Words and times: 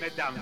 Mesdames, 0.00 0.40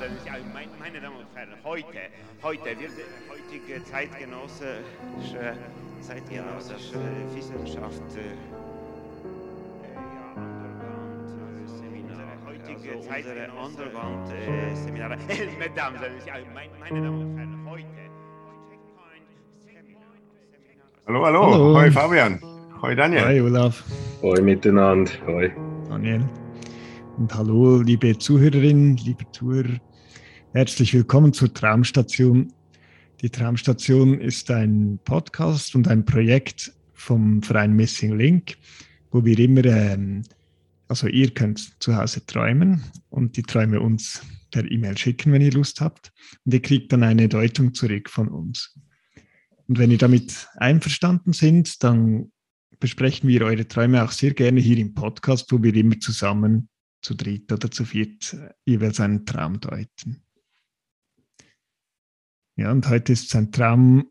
meine 0.78 1.00
Damen 1.00 1.16
und 1.18 1.26
Herren, 1.34 1.50
heute, 1.64 1.98
heute 2.42 2.64
wird 2.64 2.92
heutige 3.28 3.84
zeitgenössische, 3.84 5.54
zeitgenössische 6.00 6.98
Wissenschaft 7.34 8.16
äh, 8.16 8.38
heutige 12.46 13.00
Zeit 13.02 13.26
Underground-Seminare. 13.26 15.18
Mesdames, 15.58 16.00
meine 16.80 17.02
Damen 17.02 17.20
und 17.20 17.36
Herren, 17.36 17.66
heute. 17.68 17.86
Hallo, 21.06 21.24
hallo, 21.26 21.52
Hallo. 21.52 21.74
Hoi 21.76 21.90
Fabian. 21.90 22.40
Hoi 22.82 22.94
Daniel. 22.94 23.24
Hi 23.24 23.40
Olaf, 23.40 23.82
Hoi 24.26 24.42
miteinander. 24.42 25.12
Hoi. 25.24 25.52
Daniel. 25.88 26.28
Und 27.16 27.32
hallo, 27.32 27.80
liebe 27.80 28.18
Zuhörerinnen, 28.18 28.96
liebe 28.96 29.24
Zuhörer. 29.30 29.78
Herzlich 30.52 30.92
willkommen 30.94 31.32
zur 31.32 31.54
Traumstation. 31.54 32.52
Die 33.20 33.30
Traumstation 33.30 34.18
ist 34.18 34.50
ein 34.50 34.98
Podcast 35.04 35.76
und 35.76 35.86
ein 35.86 36.04
Projekt 36.04 36.72
vom 36.92 37.40
Verein 37.40 37.74
Missing 37.74 38.18
Link, 38.18 38.56
wo 39.12 39.24
wir 39.24 39.38
immer, 39.38 39.64
ähm, 39.64 40.24
also 40.88 41.06
ihr 41.06 41.30
könnt 41.30 41.80
zu 41.80 41.94
Hause 41.94 42.26
träumen 42.26 42.82
und 43.10 43.36
die 43.36 43.44
Träume 43.44 43.80
uns 43.80 44.22
per 44.50 44.68
E-Mail 44.68 44.98
schicken, 44.98 45.30
wenn 45.30 45.42
ihr 45.42 45.52
Lust 45.52 45.80
habt. 45.80 46.12
Und 46.44 46.52
ihr 46.52 46.62
kriegt 46.62 46.92
dann 46.92 47.04
eine 47.04 47.28
Deutung 47.28 47.74
zurück 47.74 48.10
von 48.10 48.26
uns. 48.26 48.76
Und 49.68 49.78
wenn 49.78 49.92
ihr 49.92 49.98
damit 49.98 50.48
einverstanden 50.56 51.32
sind, 51.32 51.84
dann 51.84 52.32
besprechen 52.78 53.28
wir 53.28 53.42
eure 53.42 53.66
Träume 53.66 54.02
auch 54.02 54.12
sehr 54.12 54.34
gerne 54.34 54.60
hier 54.60 54.78
im 54.78 54.94
Podcast, 54.94 55.50
wo 55.52 55.62
wir 55.62 55.74
immer 55.74 55.98
zusammen 56.00 56.68
zu 57.02 57.14
dritt 57.14 57.52
oder 57.52 57.70
zu 57.70 57.84
viert 57.84 58.34
äh, 58.34 58.50
jeweils 58.64 59.00
einen 59.00 59.24
Traum 59.26 59.60
deuten. 59.60 60.22
Ja, 62.56 62.72
und 62.72 62.88
heute 62.88 63.12
ist 63.12 63.26
es 63.26 63.36
ein 63.36 63.52
Traum 63.52 64.10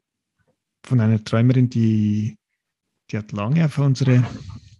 von 0.85 0.99
einer 1.01 1.23
Träumerin, 1.23 1.69
die, 1.69 2.37
die 3.09 3.17
hat 3.17 3.31
lange 3.31 3.65
auf 3.65 3.77
unsere 3.79 4.23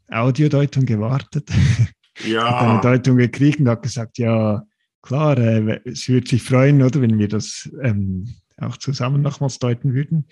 Audiodeutung 0.10 0.86
gewartet, 0.86 1.50
hat 1.52 1.96
eine 2.24 2.32
Ja, 2.32 2.82
Deutung 2.82 3.18
gekriegt 3.18 3.60
und 3.60 3.68
hat 3.68 3.82
gesagt, 3.82 4.18
ja, 4.20 4.64
klar, 5.02 5.38
äh, 5.38 5.82
sie 5.94 6.14
würde 6.14 6.30
sich 6.30 6.44
freuen, 6.44 6.82
oder, 6.82 7.02
wenn 7.02 7.18
wir 7.18 7.28
das 7.28 7.70
ähm, 7.82 8.36
auch 8.58 8.78
zusammen 8.78 9.22
nochmals 9.22 9.60
deuten 9.60 9.94
würden. 9.94 10.28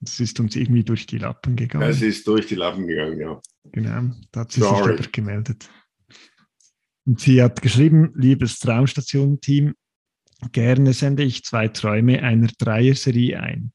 Das 0.00 0.20
ist 0.20 0.40
uns 0.40 0.56
irgendwie 0.56 0.84
durch 0.84 1.06
die 1.06 1.18
Lappen 1.18 1.56
gegangen. 1.56 1.88
es 1.88 2.02
ist 2.02 2.26
durch 2.26 2.46
die 2.46 2.54
Lappen 2.54 2.86
gegangen, 2.86 3.20
ja. 3.20 3.40
Genau, 3.72 4.14
da 4.32 4.40
hat 4.40 4.52
sie 4.52 4.60
Sorry. 4.60 4.92
sich 4.96 5.00
aber 5.00 5.12
gemeldet. 5.12 5.68
Und 7.04 7.20
sie 7.20 7.42
hat 7.42 7.62
geschrieben, 7.62 8.12
liebes 8.16 8.58
Traumstation-Team, 8.58 9.74
gerne 10.52 10.92
sende 10.92 11.22
ich 11.22 11.44
zwei 11.44 11.68
Träume 11.68 12.22
einer 12.22 12.48
Dreier-Serie 12.58 13.40
ein. 13.40 13.72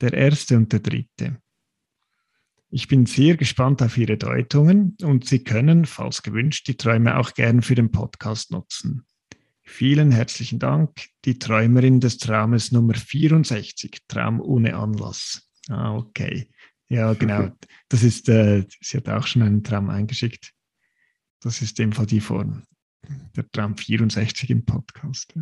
Der 0.00 0.12
erste 0.12 0.56
und 0.56 0.72
der 0.72 0.80
dritte. 0.80 1.38
Ich 2.70 2.86
bin 2.86 3.04
sehr 3.06 3.36
gespannt 3.36 3.82
auf 3.82 3.98
Ihre 3.98 4.16
Deutungen 4.16 4.96
und 5.02 5.26
Sie 5.26 5.42
können, 5.42 5.86
falls 5.86 6.22
gewünscht, 6.22 6.68
die 6.68 6.76
Träume 6.76 7.18
auch 7.18 7.34
gern 7.34 7.62
für 7.62 7.74
den 7.74 7.90
Podcast 7.90 8.52
nutzen. 8.52 9.04
Vielen 9.70 10.10
herzlichen 10.10 10.58
Dank, 10.58 11.06
die 11.24 11.38
Träumerin 11.38 12.00
des 12.00 12.18
Traumes 12.18 12.72
Nummer 12.72 12.94
64, 12.94 14.02
Traum 14.08 14.40
ohne 14.40 14.74
Anlass. 14.74 15.48
Ah, 15.68 15.94
okay. 15.94 16.50
Ja, 16.88 17.14
genau. 17.14 17.50
Das 17.88 18.02
ist, 18.02 18.28
äh, 18.28 18.66
sie 18.80 18.96
hat 18.98 19.08
auch 19.08 19.26
schon 19.26 19.42
einen 19.42 19.62
Traum 19.64 19.88
eingeschickt. 19.88 20.52
Das 21.40 21.62
ist 21.62 21.78
in 21.78 21.86
dem 21.86 21.92
Fall 21.92 22.06
die 22.06 22.20
Form. 22.20 22.64
Der 23.36 23.48
Traum 23.52 23.76
64 23.76 24.50
im 24.50 24.64
Podcast. 24.64 25.32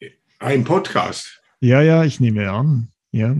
Ja, 0.00 0.08
Ein 0.38 0.64
Podcast. 0.64 1.40
ja, 1.60 1.80
ja 1.80 2.04
ich 2.04 2.20
nehme 2.20 2.50
an. 2.50 2.90
Ja, 3.12 3.34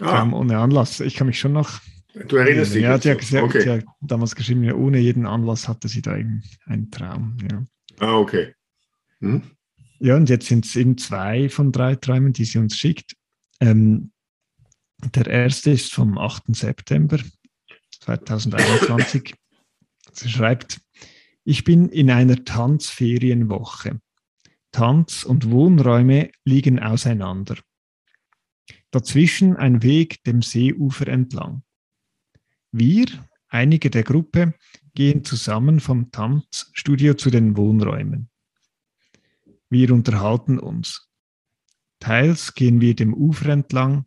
Ah, 0.00 0.18
Traum 0.18 0.34
ohne 0.34 0.58
Anlass. 0.58 1.00
Ich 1.00 1.14
kann 1.16 1.26
mich 1.26 1.40
schon 1.40 1.54
noch. 1.54 1.80
du 2.14 2.36
erinnerst 2.36 2.74
dich. 2.74 2.82
ja, 2.82 2.98
die 2.98 3.10
hat, 3.10 3.18
okay. 3.42 3.60
sie 3.62 3.70
hat 3.70 3.84
damals 4.00 4.36
geschrieben, 4.36 4.62
ja, 4.64 4.74
ohne 4.74 4.98
jeden 4.98 5.26
Anlass 5.26 5.66
hatte 5.66 5.88
sie 5.88 6.02
da 6.02 6.12
einen 6.12 6.90
Traum. 6.90 7.38
Ja. 7.50 7.64
Ah, 8.00 8.16
okay. 8.16 8.54
Hm? 9.20 9.42
Ja, 10.00 10.16
und 10.16 10.28
jetzt 10.28 10.46
sind 10.46 10.64
es 10.64 10.76
eben 10.76 10.96
zwei 10.96 11.48
von 11.48 11.72
drei 11.72 11.96
Träumen, 11.96 12.32
die 12.32 12.44
sie 12.44 12.58
uns 12.58 12.76
schickt. 12.76 13.14
Ähm, 13.60 14.12
der 15.14 15.26
erste 15.26 15.70
ist 15.70 15.92
vom 15.92 16.18
8. 16.18 16.54
September 16.54 17.18
2021. 18.00 19.34
sie 20.12 20.28
schreibt, 20.28 20.80
ich 21.44 21.64
bin 21.64 21.88
in 21.88 22.10
einer 22.10 22.44
Tanzferienwoche. 22.44 24.00
Tanz- 24.70 25.24
und 25.24 25.50
Wohnräume 25.50 26.30
liegen 26.44 26.78
auseinander. 26.78 27.56
Dazwischen 28.90 29.56
ein 29.56 29.82
Weg 29.82 30.22
dem 30.24 30.42
Seeufer 30.42 31.08
entlang. 31.08 31.62
Wir, 32.70 33.06
einige 33.48 33.90
der 33.90 34.02
Gruppe, 34.02 34.54
gehen 34.94 35.24
zusammen 35.24 35.80
vom 35.80 36.10
Tanzstudio 36.10 37.14
zu 37.14 37.30
den 37.30 37.56
Wohnräumen. 37.56 38.30
Wir 39.70 39.92
unterhalten 39.92 40.58
uns. 40.58 41.08
Teils 42.00 42.54
gehen 42.54 42.80
wir 42.80 42.94
dem 42.94 43.12
Ufer 43.12 43.48
entlang, 43.50 44.06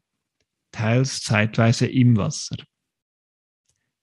teils 0.72 1.22
zeitweise 1.22 1.88
im 1.88 2.17
Wasser. 2.17 2.57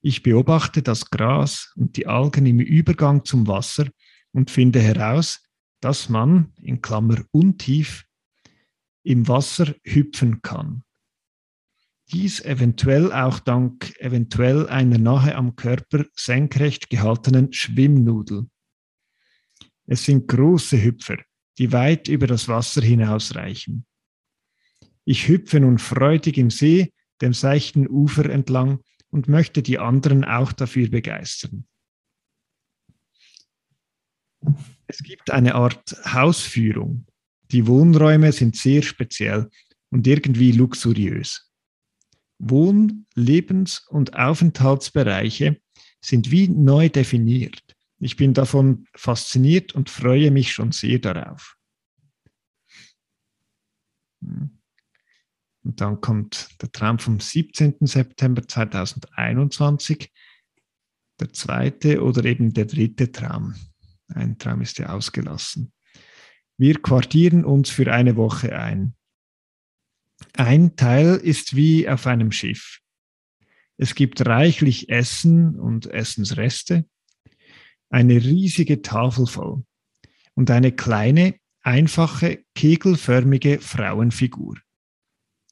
Ich 0.01 0.23
beobachte 0.23 0.83
das 0.83 1.11
Gras 1.11 1.73
und 1.75 1.97
die 1.97 2.07
Algen 2.07 2.47
im 2.47 2.61
Übergang 2.61 3.25
zum 3.25 3.47
Wasser 3.49 3.89
und 4.33 4.51
finde 4.51 4.81
heraus, 4.81 5.43
dass 5.81 6.09
man, 6.09 6.53
in 6.61 6.81
Klammer 6.81 7.25
untief, 7.33 8.05
im 9.03 9.27
Wasser 9.27 9.75
hüpfen 9.85 10.43
kann. 10.43 10.85
Dies 12.13 12.41
eventuell 12.41 13.13
auch 13.13 13.39
dank 13.41 13.95
eventuell 13.99 14.69
einer 14.69 14.99
nahe 14.99 15.35
am 15.35 15.57
Körper 15.57 16.05
senkrecht 16.15 16.89
gehaltenen 16.89 17.53
Schwimmnudel. 17.53 18.49
Es 19.87 20.05
sind 20.05 20.29
große 20.29 20.83
Hüpfer, 20.83 21.17
die 21.59 21.73
weit 21.73 22.09
über 22.09 22.27
das 22.27 22.49
Wasser 22.49 22.83
hinausreichen. 22.83 23.85
Ich 25.05 25.29
hüpfe 25.29 25.61
nun 25.61 25.79
freudig 25.79 26.39
im 26.39 26.51
See, 26.51 26.93
dem 27.21 27.35
seichten 27.35 27.89
Ufer 27.89 28.31
entlang 28.31 28.81
und 29.11 29.29
möchte 29.29 29.63
die 29.63 29.79
anderen 29.79 30.25
auch 30.25 30.53
dafür 30.53 30.89
begeistern. 30.89 31.67
Es 34.87 34.99
gibt 34.99 35.31
eine 35.31 35.55
Art 35.55 35.97
Hausführung. 36.05 37.07
Die 37.51 37.67
Wohnräume 37.67 38.33
sind 38.33 38.57
sehr 38.57 38.83
speziell 38.83 39.49
und 39.91 40.07
irgendwie 40.07 40.53
luxuriös. 40.53 41.51
Wohn-, 42.39 43.07
Lebens- 43.15 43.87
und 43.89 44.15
Aufenthaltsbereiche 44.15 45.61
sind 46.01 46.31
wie 46.31 46.49
neu 46.49 46.89
definiert. 46.89 47.78
Ich 48.01 48.17
bin 48.17 48.33
davon 48.33 48.87
fasziniert 48.95 49.75
und 49.75 49.91
freue 49.91 50.31
mich 50.31 50.53
schon 50.53 50.73
sehr 50.73 50.99
darauf. 50.99 51.57
Hm. 54.23 54.59
Und 55.65 55.81
dann 55.81 56.01
kommt 56.01 56.49
der 56.63 56.73
Traum 56.73 56.99
vom 56.99 57.21
17. 57.21 57.77
September 57.81 58.47
2021, 58.47 60.13
der 61.21 61.33
zweite 61.33 62.03
oder 62.03 62.25
eben 62.25 62.55
der 62.55 62.67
dritte 62.67 63.11
Traum. 63.11 63.55
Ein 64.07 64.39
Traum 64.39 64.63
ist 64.63 64.79
ja 64.79 64.91
ausgelassen. 64.91 65.73
Wir 66.57 66.81
quartieren 66.81 67.45
uns 67.45 67.71
für 67.71 67.93
eine 67.93 68.17
Woche 68.17 68.57
ein. 68.59 68.95
Ein 70.35 70.77
Teil 70.77 71.17
ist 71.17 71.55
wie 71.55 71.89
auf 71.89 72.07
einem 72.07 72.33
Schiff. 72.33 72.81
Es 73.77 73.95
gibt 73.95 74.25
reichlich 74.27 74.89
Essen 74.89 75.59
und 75.59 75.87
Essensreste, 75.87 76.89
eine 77.91 78.15
riesige 78.15 78.83
Tafel 78.83 79.27
voll 79.27 79.65
und 80.35 80.51
eine 80.51 80.73
kleine, 80.73 81.35
einfache, 81.63 82.45
kegelförmige 82.55 83.61
Frauenfigur. 83.61 84.57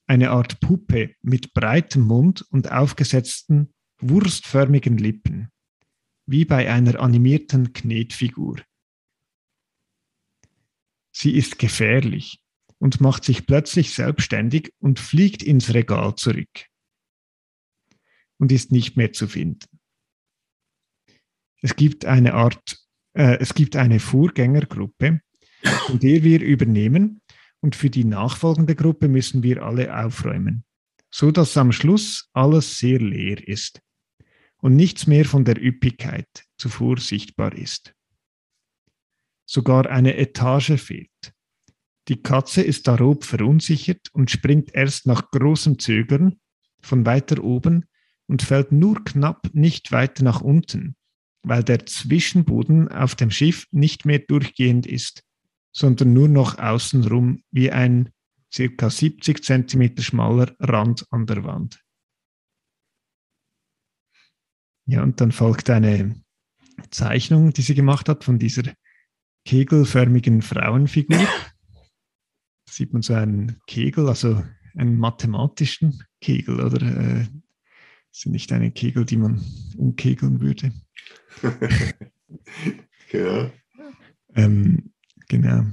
Eine 0.06 0.30
Art 0.30 0.60
Puppe 0.60 1.14
mit 1.22 1.52
breitem 1.52 2.02
Mund 2.02 2.42
und 2.50 2.70
aufgesetzten, 2.70 3.74
wurstförmigen 3.98 4.98
Lippen, 4.98 5.50
wie 6.26 6.44
bei 6.44 6.70
einer 6.70 7.00
animierten 7.00 7.72
Knetfigur. 7.72 8.60
Sie 11.10 11.34
ist 11.34 11.58
gefährlich 11.58 12.40
und 12.78 13.00
macht 13.00 13.24
sich 13.24 13.46
plötzlich 13.46 13.94
selbstständig 13.94 14.74
und 14.78 15.00
fliegt 15.00 15.42
ins 15.42 15.72
Regal 15.72 16.14
zurück 16.14 16.66
und 18.38 18.52
ist 18.52 18.70
nicht 18.70 18.96
mehr 18.96 19.12
zu 19.12 19.26
finden. 19.26 19.75
Es 21.62 21.76
gibt 21.76 22.04
eine 22.04 22.34
Art, 22.34 22.78
äh, 23.14 23.38
es 23.38 23.54
gibt 23.54 23.76
eine 23.76 24.00
Vorgängergruppe, 24.00 25.20
von 25.86 25.98
der 25.98 26.22
wir 26.22 26.40
übernehmen 26.40 27.20
und 27.60 27.76
für 27.76 27.90
die 27.90 28.04
nachfolgende 28.04 28.74
Gruppe 28.74 29.08
müssen 29.08 29.42
wir 29.42 29.62
alle 29.62 29.96
aufräumen, 29.96 30.64
so 31.10 31.30
dass 31.30 31.56
am 31.56 31.72
Schluss 31.72 32.28
alles 32.32 32.78
sehr 32.78 33.00
leer 33.00 33.46
ist. 33.46 33.80
und 34.58 34.74
nichts 34.74 35.06
mehr 35.06 35.26
von 35.26 35.44
der 35.44 35.62
Üppigkeit 35.62 36.28
zuvor 36.56 36.98
sichtbar 36.98 37.54
ist. 37.54 37.94
Sogar 39.44 39.86
eine 39.86 40.16
Etage 40.16 40.80
fehlt. 40.80 41.34
Die 42.08 42.22
Katze 42.22 42.62
ist 42.62 42.88
darob 42.88 43.24
verunsichert 43.24 44.08
und 44.12 44.30
springt 44.30 44.74
erst 44.74 45.06
nach 45.06 45.30
großem 45.30 45.78
Zögern 45.78 46.40
von 46.80 47.04
weiter 47.04 47.44
oben 47.44 47.84
und 48.26 48.42
fällt 48.42 48.72
nur 48.72 49.04
knapp 49.04 49.50
nicht 49.52 49.92
weiter 49.92 50.24
nach 50.24 50.40
unten, 50.40 50.95
weil 51.46 51.62
der 51.62 51.86
Zwischenboden 51.86 52.88
auf 52.88 53.14
dem 53.14 53.30
Schiff 53.30 53.68
nicht 53.70 54.04
mehr 54.04 54.18
durchgehend 54.18 54.84
ist, 54.84 55.22
sondern 55.72 56.12
nur 56.12 56.28
noch 56.28 56.58
außenrum 56.58 57.44
wie 57.52 57.70
ein 57.70 58.10
circa 58.52 58.90
70 58.90 59.44
cm 59.44 59.98
schmaler 59.98 60.56
Rand 60.58 61.06
an 61.10 61.24
der 61.26 61.44
Wand. 61.44 61.80
Ja, 64.86 65.04
und 65.04 65.20
dann 65.20 65.30
folgt 65.30 65.70
eine 65.70 66.20
Zeichnung, 66.90 67.52
die 67.52 67.62
sie 67.62 67.74
gemacht 67.74 68.08
hat 68.08 68.24
von 68.24 68.40
dieser 68.40 68.72
kegelförmigen 69.44 70.42
Frauenfigur. 70.42 71.18
Da 71.18 72.72
sieht 72.72 72.92
man 72.92 73.02
so 73.02 73.14
einen 73.14 73.60
Kegel, 73.68 74.08
also 74.08 74.42
einen 74.74 74.98
mathematischen 74.98 76.02
Kegel, 76.20 76.60
oder 76.60 76.82
äh, 76.82 77.26
sind 78.10 78.32
nicht 78.32 78.50
eine 78.52 78.72
Kegel, 78.72 79.04
die 79.04 79.16
man 79.16 79.44
umkegeln 79.76 80.40
würde. 80.40 80.72
ja. 83.12 83.50
Ähm, 84.34 84.90
genau. 85.28 85.64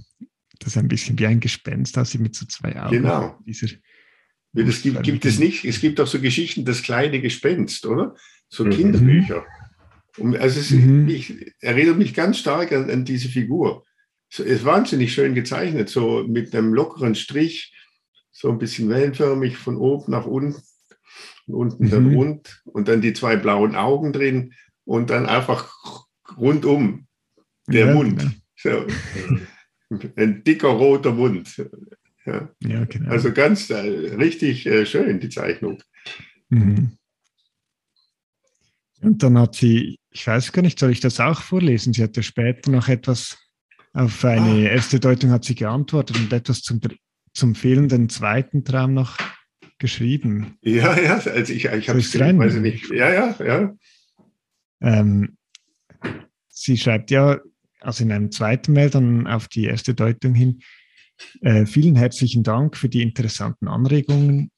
Das 0.59 0.68
ist 0.74 0.77
ein 0.77 0.88
bisschen 0.88 1.18
wie 1.19 1.27
ein 1.27 1.39
Gespenst, 1.39 1.97
aussieht 1.97 2.21
mit 2.21 2.35
so 2.35 2.45
zwei 2.45 2.80
Augen. 2.81 2.91
Genau. 2.95 3.38
Dieser, 3.45 3.68
Das 4.53 4.81
gibt, 4.81 5.03
gibt 5.03 5.25
es 5.25 5.39
nicht. 5.39 5.65
Es 5.65 5.81
gibt 5.81 6.00
auch 6.00 6.07
so 6.07 6.19
Geschichten, 6.19 6.63
das 6.63 6.83
kleine 6.83 7.19
Gespenst, 7.21 7.85
oder? 7.85 8.15
So 8.50 8.63
Mhm. 8.65 8.69
Kinderbücher. 8.69 9.45
Und 10.18 10.38
also 10.38 10.59
es, 10.59 10.69
Mhm. 10.71 11.07
ich 11.09 11.53
erinnere 11.59 11.95
mich 11.95 12.13
ganz 12.13 12.38
stark 12.38 12.71
an, 12.71 12.89
an 12.89 13.03
diese 13.03 13.30
Figur. 13.30 13.83
Es 14.31 14.39
ist 14.39 14.63
wahnsinnig 14.63 15.13
schön 15.13 15.33
gezeichnet, 15.35 15.89
so 15.89 16.24
mit 16.27 16.56
einem 16.56 16.74
lockeren 16.74 17.15
Strich, 17.15 17.75
so 18.31 18.50
ein 18.50 18.57
bisschen 18.59 18.89
wellenförmig 18.89 19.57
von 19.57 19.75
oben 19.77 20.12
nach 20.12 20.25
unten 20.25 20.62
und 21.47 21.53
unten 21.56 21.89
dann 21.89 22.09
Mhm. 22.09 22.15
rund 22.15 22.62
und 22.65 22.88
dann 22.88 23.01
die 23.01 23.13
zwei 23.13 23.35
blauen 23.35 23.75
Augen 23.75 24.13
drin 24.13 24.53
und 24.85 25.09
dann 25.09 25.25
einfach 25.25 25.71
rundum 26.38 27.07
der 27.68 27.88
Ja, 27.88 27.94
Mund. 27.94 28.19
genau. 28.62 28.85
So. 29.89 30.00
Ein 30.15 30.44
dicker 30.44 30.69
roter 30.69 31.12
Mund. 31.12 31.56
Ja. 32.25 32.50
Ja, 32.62 32.85
genau. 32.85 33.12
Also 33.12 33.31
ganz 33.33 33.69
äh, 33.69 33.75
richtig 33.75 34.65
äh, 34.65 34.85
schön, 34.85 35.19
die 35.19 35.30
Zeichnung. 35.30 35.81
Mhm. 36.50 36.97
Und 39.01 39.21
dann 39.21 39.38
hat 39.38 39.56
sie, 39.56 40.00
ich 40.12 40.25
weiß 40.25 40.51
gar 40.53 40.62
nicht, 40.62 40.80
soll 40.80 40.91
ich 40.91 41.01
das 41.01 41.19
auch 41.19 41.41
vorlesen? 41.41 41.94
Sie 41.94 42.01
hat 42.01 42.15
ja 42.15 42.24
später 42.24 42.71
noch 42.71 42.88
etwas 42.88 43.38
auf 43.91 44.24
eine 44.25 44.69
Ah. 44.69 44.71
erste 44.71 45.00
Deutung 45.00 45.30
hat 45.31 45.44
sie 45.45 45.56
geantwortet 45.56 46.18
und 46.18 46.31
etwas 46.33 46.62
zum, 46.62 46.80
zum 47.33 47.53
fehlenden 47.53 48.09
zweiten 48.09 48.63
Traum 48.63 48.94
noch 48.94 49.18
geschrieben. 49.77 50.57
Ja, 50.62 50.97
ja, 51.00 51.15
also 51.18 51.53
ich, 51.53 51.65
ich 51.65 51.89
habe 51.89 52.00
es 52.00 52.18
weiß 52.18 52.56
ich 52.56 52.62
nicht. 52.62 52.89
Ja, 52.91 53.12
ja, 53.12 53.35
ja. 53.45 53.75
Ähm, 54.83 55.38
sie 56.50 56.77
schreibt 56.77 57.09
ja, 57.09 57.39
also 57.80 58.03
in 58.03 58.12
einem 58.12 58.31
zweiten 58.31 58.74
Mail 58.74 58.89
dann 58.89 59.25
auf 59.27 59.47
die 59.47 59.65
erste 59.65 59.95
Deutung 59.95 60.35
hin, 60.35 60.62
äh, 61.41 61.65
vielen 61.65 61.95
herzlichen 61.95 62.44
Dank 62.44 62.77
für 62.77 62.89
die 62.89 63.01
interessanten 63.01 63.68
Anregungen. 63.68 64.51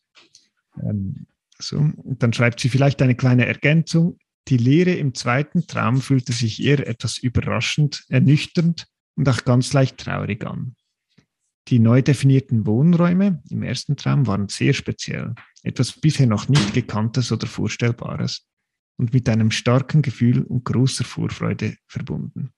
Ähm, 0.82 1.28
so, 1.58 1.90
dann 2.04 2.34
schreibt 2.34 2.60
sie 2.60 2.70
vielleicht 2.70 3.02
eine 3.02 3.16
kleine 3.16 3.46
Ergänzung. 3.46 4.18
Die 4.48 4.58
Lehre 4.58 4.94
im 4.94 5.14
zweiten 5.14 5.68
Traum 5.68 6.02
fühlte 6.02 6.34
sich 6.34 6.62
eher 6.62 6.86
etwas 6.88 7.18
überraschend, 7.18 8.04
ernüchternd 8.10 8.88
und 9.16 9.30
auch 9.30 9.46
ganz 9.46 9.74
leicht 9.74 9.98
traurig 9.98 10.46
an. 10.46 10.76
Die 11.70 11.80
neu 11.80 12.02
definierten 12.02 12.68
Wohnräume 12.68 13.42
im 13.50 13.64
ersten 13.64 13.96
Traum 13.96 14.28
waren 14.28 14.50
sehr 14.50 14.74
speziell, 14.74 15.34
etwas 15.64 15.94
bisher 15.94 16.28
noch 16.28 16.48
nicht 16.48 16.74
Gekanntes 16.74 17.32
oder 17.32 17.48
Vorstellbares 17.48 18.46
und 18.98 19.14
mit 19.14 19.28
einem 19.30 19.52
starken 19.52 20.02
Gefühl 20.02 20.44
und 20.44 20.66
großer 20.66 21.04
Vorfreude 21.04 21.78
verbunden. 21.88 22.52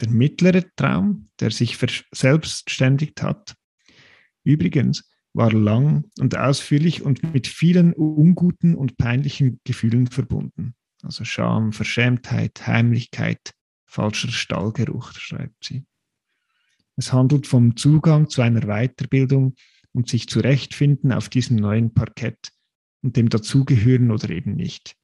Der 0.00 0.10
mittlere 0.10 0.64
Traum, 0.74 1.30
der 1.40 1.50
sich 1.50 1.76
verselbstständigt 1.76 3.22
hat, 3.22 3.54
übrigens 4.44 5.08
war 5.34 5.52
lang 5.52 6.04
und 6.18 6.36
ausführlich 6.36 7.02
und 7.02 7.32
mit 7.32 7.46
vielen 7.46 7.94
unguten 7.94 8.74
und 8.74 8.96
peinlichen 8.96 9.60
Gefühlen 9.64 10.08
verbunden. 10.08 10.74
Also 11.02 11.24
Scham, 11.24 11.72
Verschämtheit, 11.72 12.66
Heimlichkeit, 12.66 13.54
falscher 13.86 14.30
Stallgeruch, 14.30 15.12
schreibt 15.12 15.64
sie. 15.64 15.84
Es 16.96 17.12
handelt 17.12 17.46
vom 17.46 17.76
Zugang 17.76 18.28
zu 18.28 18.42
einer 18.42 18.62
Weiterbildung 18.62 19.54
und 19.92 20.08
sich 20.08 20.28
zurechtfinden 20.28 21.12
auf 21.12 21.28
diesem 21.28 21.56
neuen 21.56 21.94
Parkett 21.94 22.52
und 23.02 23.16
dem 23.16 23.28
dazugehören 23.28 24.10
oder 24.10 24.30
eben 24.30 24.54
nicht. 24.54 24.94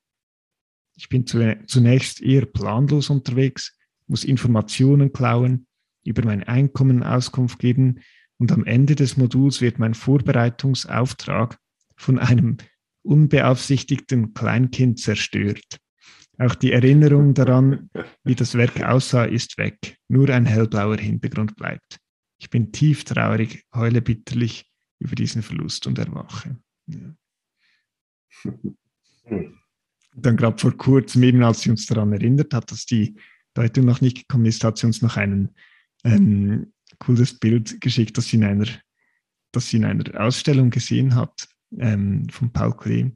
Ich 0.96 1.08
bin 1.08 1.26
zunächst 1.26 2.20
eher 2.20 2.46
planlos 2.46 3.10
unterwegs, 3.10 3.76
muss 4.06 4.24
Informationen 4.24 5.12
klauen, 5.12 5.66
über 6.04 6.24
mein 6.24 6.42
Einkommen 6.42 7.02
Auskunft 7.02 7.58
geben 7.58 8.00
und 8.38 8.50
am 8.52 8.64
Ende 8.64 8.94
des 8.94 9.16
Moduls 9.16 9.60
wird 9.60 9.78
mein 9.78 9.94
Vorbereitungsauftrag 9.94 11.58
von 11.96 12.18
einem 12.18 12.56
unbeaufsichtigten 13.02 14.34
Kleinkind 14.34 15.00
zerstört. 15.00 15.78
Auch 16.38 16.54
die 16.54 16.72
Erinnerung 16.72 17.34
daran, 17.34 17.90
wie 18.22 18.36
das 18.36 18.54
Werk 18.54 18.80
aussah, 18.82 19.24
ist 19.24 19.58
weg. 19.58 19.98
Nur 20.08 20.28
ein 20.30 20.46
hellblauer 20.46 20.96
Hintergrund 20.96 21.56
bleibt. 21.56 21.98
Ich 22.38 22.48
bin 22.48 22.70
tief 22.70 23.02
traurig, 23.02 23.64
heule 23.74 24.00
bitterlich 24.00 24.70
über 25.00 25.16
diesen 25.16 25.42
Verlust 25.42 25.88
und 25.88 25.98
erwache. 25.98 26.56
Ja. 26.86 27.14
Dann 30.14 30.36
gerade 30.36 30.58
vor 30.58 30.76
kurzem, 30.76 31.22
eben 31.22 31.42
als 31.42 31.62
sie 31.62 31.70
uns 31.70 31.86
daran 31.86 32.12
erinnert 32.12 32.52
hat, 32.54 32.70
dass 32.70 32.86
die 32.86 33.16
Deutung 33.54 33.84
noch 33.84 34.00
nicht 34.00 34.16
gekommen 34.18 34.46
ist, 34.46 34.64
hat 34.64 34.78
sie 34.78 34.86
uns 34.86 35.02
noch 35.02 35.16
ein 35.16 35.54
ähm, 36.04 36.72
cooles 36.98 37.38
Bild 37.38 37.80
geschickt, 37.80 38.16
das 38.16 38.26
sie 38.26 38.36
in 38.36 38.44
einer, 38.44 38.66
das 39.52 39.68
sie 39.68 39.78
in 39.78 39.84
einer 39.84 40.20
Ausstellung 40.20 40.70
gesehen 40.70 41.14
hat 41.14 41.48
ähm, 41.78 42.28
von 42.30 42.52
Paul 42.52 42.76
Klee. 42.76 43.12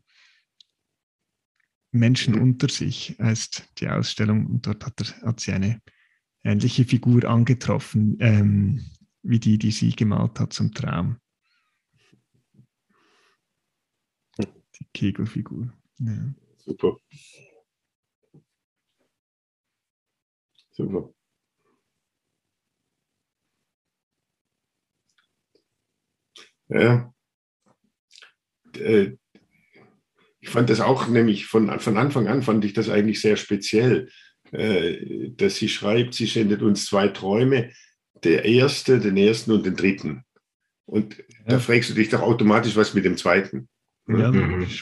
Menschen 1.92 2.34
Mhm. 2.34 2.42
unter 2.42 2.68
sich 2.68 3.16
heißt 3.20 3.68
die 3.78 3.88
Ausstellung 3.88 4.46
und 4.46 4.66
dort 4.66 4.84
hat, 4.86 5.00
er, 5.00 5.28
hat 5.28 5.40
sie 5.40 5.52
eine 5.52 5.80
ähnliche 6.42 6.84
Figur 6.84 7.24
angetroffen, 7.24 8.16
ähm, 8.20 8.84
wie 9.22 9.38
die, 9.38 9.58
die 9.58 9.70
sie 9.70 9.90
gemalt 9.94 10.40
hat 10.40 10.52
zum 10.52 10.72
Traum. 10.72 11.18
Die 14.82 14.88
Kegelfigur. 14.92 15.72
Ja. 15.98 16.34
Super. 16.56 16.96
Super. 20.72 21.12
Ja. 26.68 27.12
Äh, 28.74 29.12
Ich 30.40 30.48
fand 30.48 30.70
das 30.70 30.80
auch 30.80 31.06
nämlich 31.06 31.46
von, 31.46 31.78
von 31.78 31.96
Anfang 31.96 32.26
an 32.26 32.42
fand 32.42 32.64
ich 32.64 32.72
das 32.72 32.88
eigentlich 32.88 33.20
sehr 33.20 33.36
speziell, 33.36 34.10
äh, 34.50 35.30
dass 35.30 35.56
sie 35.56 35.68
schreibt, 35.68 36.14
sie 36.14 36.26
sendet 36.26 36.62
uns 36.62 36.86
zwei 36.86 37.06
Träume, 37.08 37.70
der 38.24 38.44
erste, 38.44 38.98
den 38.98 39.16
ersten 39.16 39.52
und 39.52 39.64
den 39.64 39.76
dritten. 39.76 40.24
Und 40.86 41.22
da 41.46 41.60
fragst 41.60 41.90
du 41.90 41.94
dich 41.94 42.08
doch 42.08 42.22
automatisch, 42.22 42.74
was 42.74 42.92
mit 42.92 43.04
dem 43.04 43.16
zweiten. 43.16 43.68
Ja, 44.08 44.30
Mhm. 44.30 44.60
das 44.60 44.72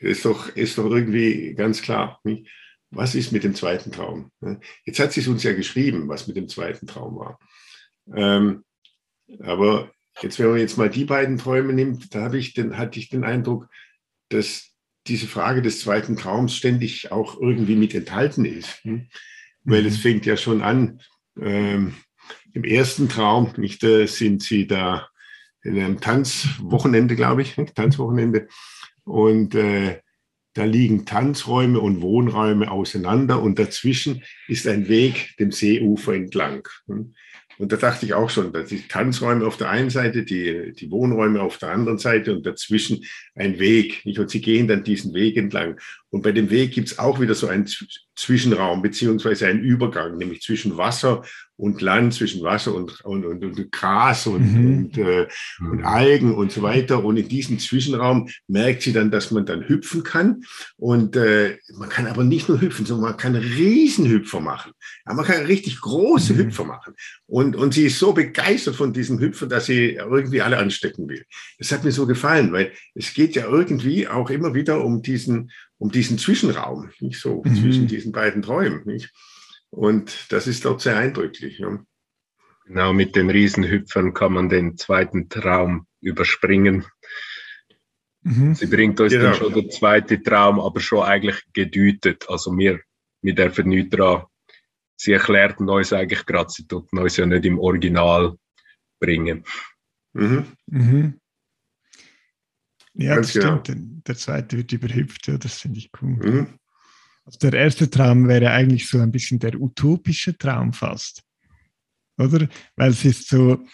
ist 0.00 0.24
doch, 0.24 0.48
ist 0.56 0.78
doch 0.78 0.90
irgendwie 0.90 1.54
ganz 1.54 1.82
klar. 1.82 2.20
Nicht? 2.24 2.48
Was 2.90 3.14
ist 3.14 3.32
mit 3.32 3.44
dem 3.44 3.54
zweiten 3.54 3.92
Traum? 3.92 4.32
Jetzt 4.84 4.98
hat 4.98 5.12
sie 5.12 5.20
es 5.20 5.28
uns 5.28 5.42
ja 5.42 5.52
geschrieben, 5.52 6.08
was 6.08 6.26
mit 6.26 6.36
dem 6.36 6.48
zweiten 6.48 6.86
Traum 6.86 7.16
war. 7.16 7.38
Ähm, 8.14 8.64
aber 9.40 9.92
jetzt, 10.22 10.38
wenn 10.38 10.50
man 10.50 10.58
jetzt 10.58 10.76
mal 10.78 10.90
die 10.90 11.04
beiden 11.04 11.38
Träume 11.38 11.72
nimmt, 11.72 12.14
da 12.14 12.32
ich 12.32 12.54
den, 12.54 12.76
hatte 12.78 12.98
ich 12.98 13.08
den 13.08 13.22
Eindruck, 13.24 13.68
dass 14.30 14.74
diese 15.06 15.26
Frage 15.28 15.62
des 15.62 15.80
zweiten 15.80 16.16
Traums 16.16 16.56
ständig 16.56 17.12
auch 17.12 17.40
irgendwie 17.40 17.76
mit 17.76 17.94
enthalten 17.94 18.44
ist. 18.44 18.82
Hm? 18.84 19.08
Weil 19.64 19.86
es 19.86 19.98
Mhm. 19.98 20.00
fängt 20.00 20.26
ja 20.26 20.36
schon 20.36 20.62
an, 20.62 21.00
ähm, 21.40 21.94
im 22.52 22.64
ersten 22.64 23.08
Traum, 23.08 23.52
nicht, 23.58 23.84
äh, 23.84 24.06
sind 24.06 24.42
sie 24.42 24.66
da 24.66 25.09
in 25.62 25.78
einem 25.78 26.00
Tanzwochenende, 26.00 27.16
glaube 27.16 27.42
ich? 27.42 27.56
Tanzwochenende. 27.74 28.48
Und 29.04 29.54
äh, 29.54 30.00
da 30.54 30.64
liegen 30.64 31.04
Tanzräume 31.04 31.80
und 31.80 32.00
Wohnräume 32.00 32.70
auseinander 32.70 33.40
und 33.40 33.58
dazwischen 33.58 34.22
ist 34.48 34.66
ein 34.66 34.88
Weg 34.88 35.36
dem 35.38 35.52
Seeufer 35.52 36.14
entlang. 36.14 36.66
Hm? 36.86 37.14
Und 37.60 37.72
da 37.72 37.76
dachte 37.76 38.06
ich 38.06 38.14
auch 38.14 38.30
schon, 38.30 38.54
dass 38.54 38.70
die 38.70 38.88
Tanzräume 38.88 39.46
auf 39.46 39.58
der 39.58 39.68
einen 39.68 39.90
Seite, 39.90 40.24
die, 40.24 40.72
die 40.72 40.90
Wohnräume 40.90 41.42
auf 41.42 41.58
der 41.58 41.72
anderen 41.72 41.98
Seite 41.98 42.34
und 42.34 42.46
dazwischen 42.46 43.04
ein 43.34 43.58
Weg. 43.58 44.02
Und 44.06 44.30
sie 44.30 44.40
gehen 44.40 44.66
dann 44.66 44.82
diesen 44.82 45.12
Weg 45.12 45.36
entlang. 45.36 45.78
Und 46.08 46.22
bei 46.22 46.32
dem 46.32 46.48
Weg 46.48 46.72
gibt 46.72 46.88
es 46.88 46.98
auch 46.98 47.20
wieder 47.20 47.34
so 47.34 47.48
einen 47.48 47.68
Zwischenraum 48.16 48.80
beziehungsweise 48.80 49.46
einen 49.46 49.62
Übergang, 49.62 50.16
nämlich 50.16 50.40
zwischen 50.40 50.78
Wasser 50.78 51.22
und 51.60 51.82
Land, 51.82 52.14
zwischen 52.14 52.42
Wasser 52.42 52.74
und, 52.74 53.02
und, 53.02 53.26
und, 53.26 53.44
und 53.44 53.72
Gras 53.72 54.26
und, 54.26 54.52
mhm. 54.52 54.78
und, 54.78 54.98
äh, 54.98 55.28
und 55.60 55.84
Algen 55.84 56.34
und 56.34 56.50
so 56.50 56.62
weiter. 56.62 57.04
Und 57.04 57.18
in 57.18 57.28
diesem 57.28 57.58
Zwischenraum 57.58 58.28
merkt 58.48 58.82
sie 58.82 58.92
dann, 58.92 59.10
dass 59.10 59.30
man 59.30 59.44
dann 59.44 59.68
hüpfen 59.68 60.02
kann. 60.02 60.42
Und 60.76 61.16
äh, 61.16 61.58
man 61.74 61.90
kann 61.90 62.06
aber 62.06 62.24
nicht 62.24 62.48
nur 62.48 62.60
hüpfen, 62.60 62.86
sondern 62.86 63.10
man 63.10 63.18
kann 63.18 63.36
Riesenhüpfer 63.36 64.40
machen. 64.40 64.72
Ja, 65.06 65.12
man 65.12 65.26
kann 65.26 65.44
richtig 65.44 65.80
große 65.80 66.32
mhm. 66.32 66.38
Hüpfer 66.38 66.64
machen. 66.64 66.94
Und, 67.26 67.56
und 67.56 67.74
sie 67.74 67.86
ist 67.86 67.98
so 67.98 68.14
begeistert 68.14 68.76
von 68.76 68.94
diesem 68.94 69.20
Hüpfer, 69.20 69.46
dass 69.46 69.66
sie 69.66 69.92
irgendwie 69.92 70.40
alle 70.40 70.56
anstecken 70.56 71.08
will. 71.08 71.24
Das 71.58 71.72
hat 71.72 71.84
mir 71.84 71.92
so 71.92 72.06
gefallen, 72.06 72.52
weil 72.52 72.72
es 72.94 73.12
geht 73.12 73.34
ja 73.34 73.46
irgendwie 73.46 74.08
auch 74.08 74.30
immer 74.30 74.54
wieder 74.54 74.82
um 74.82 75.02
diesen, 75.02 75.50
um 75.76 75.90
diesen 75.90 76.16
Zwischenraum, 76.16 76.90
nicht 77.00 77.20
so 77.20 77.42
mhm. 77.44 77.54
zwischen 77.54 77.86
diesen 77.86 78.12
beiden 78.12 78.40
Träumen. 78.40 78.82
Nicht? 78.86 79.10
Und 79.70 80.32
das 80.32 80.46
ist 80.46 80.64
dort 80.64 80.80
sehr 80.80 80.96
eindrücklich. 80.96 81.58
Ja. 81.58 81.78
Genau, 82.66 82.92
mit 82.92 83.16
den 83.16 83.30
Riesenhüpfern 83.30 84.14
kann 84.14 84.32
man 84.32 84.48
den 84.48 84.76
zweiten 84.76 85.28
Traum 85.28 85.86
überspringen. 86.00 86.84
Mhm. 88.22 88.54
Sie 88.54 88.66
bringt 88.66 89.00
uns 89.00 89.12
genau. 89.12 89.24
dann 89.24 89.34
schon 89.34 89.54
der 89.54 89.70
zweite 89.70 90.22
Traum, 90.22 90.60
aber 90.60 90.80
schon 90.80 91.02
eigentlich 91.02 91.42
gedütet. 91.52 92.26
Also 92.28 92.52
mir 92.52 92.80
mit 93.22 93.38
der 93.38 93.50
Vernütra, 93.50 94.28
sie 94.96 95.12
erklärt 95.12 95.60
uns 95.60 95.92
eigentlich 95.92 96.26
gerade, 96.26 96.50
sie 96.50 96.66
tut 96.66 96.92
uns 96.92 97.16
ja 97.16 97.26
nicht 97.26 97.44
im 97.44 97.58
Original 97.58 98.36
bringen. 98.98 99.44
Mhm. 100.12 100.46
Mhm. 100.66 101.20
Ja, 102.94 103.14
Ganz 103.14 103.32
das 103.32 103.42
genau. 103.42 103.60
stimmt. 103.60 104.08
Der 104.08 104.16
zweite 104.16 104.58
wird 104.58 104.72
überhüpft, 104.72 105.26
ja, 105.28 105.38
das 105.38 105.58
finde 105.58 105.78
ich 105.78 105.90
cool. 106.02 106.10
Mhm. 106.10 106.58
Also 107.30 107.48
der 107.48 107.60
erste 107.60 107.88
Traum 107.88 108.26
wäre 108.26 108.50
eigentlich 108.50 108.88
so 108.88 108.98
ein 108.98 109.12
bisschen 109.12 109.38
der 109.38 109.60
utopische 109.60 110.36
Traum 110.36 110.72
fast. 110.72 111.22
Oder? 112.18 112.48
Weil 112.74 112.90
es 112.90 113.04
ist 113.04 113.28
so, 113.28 113.64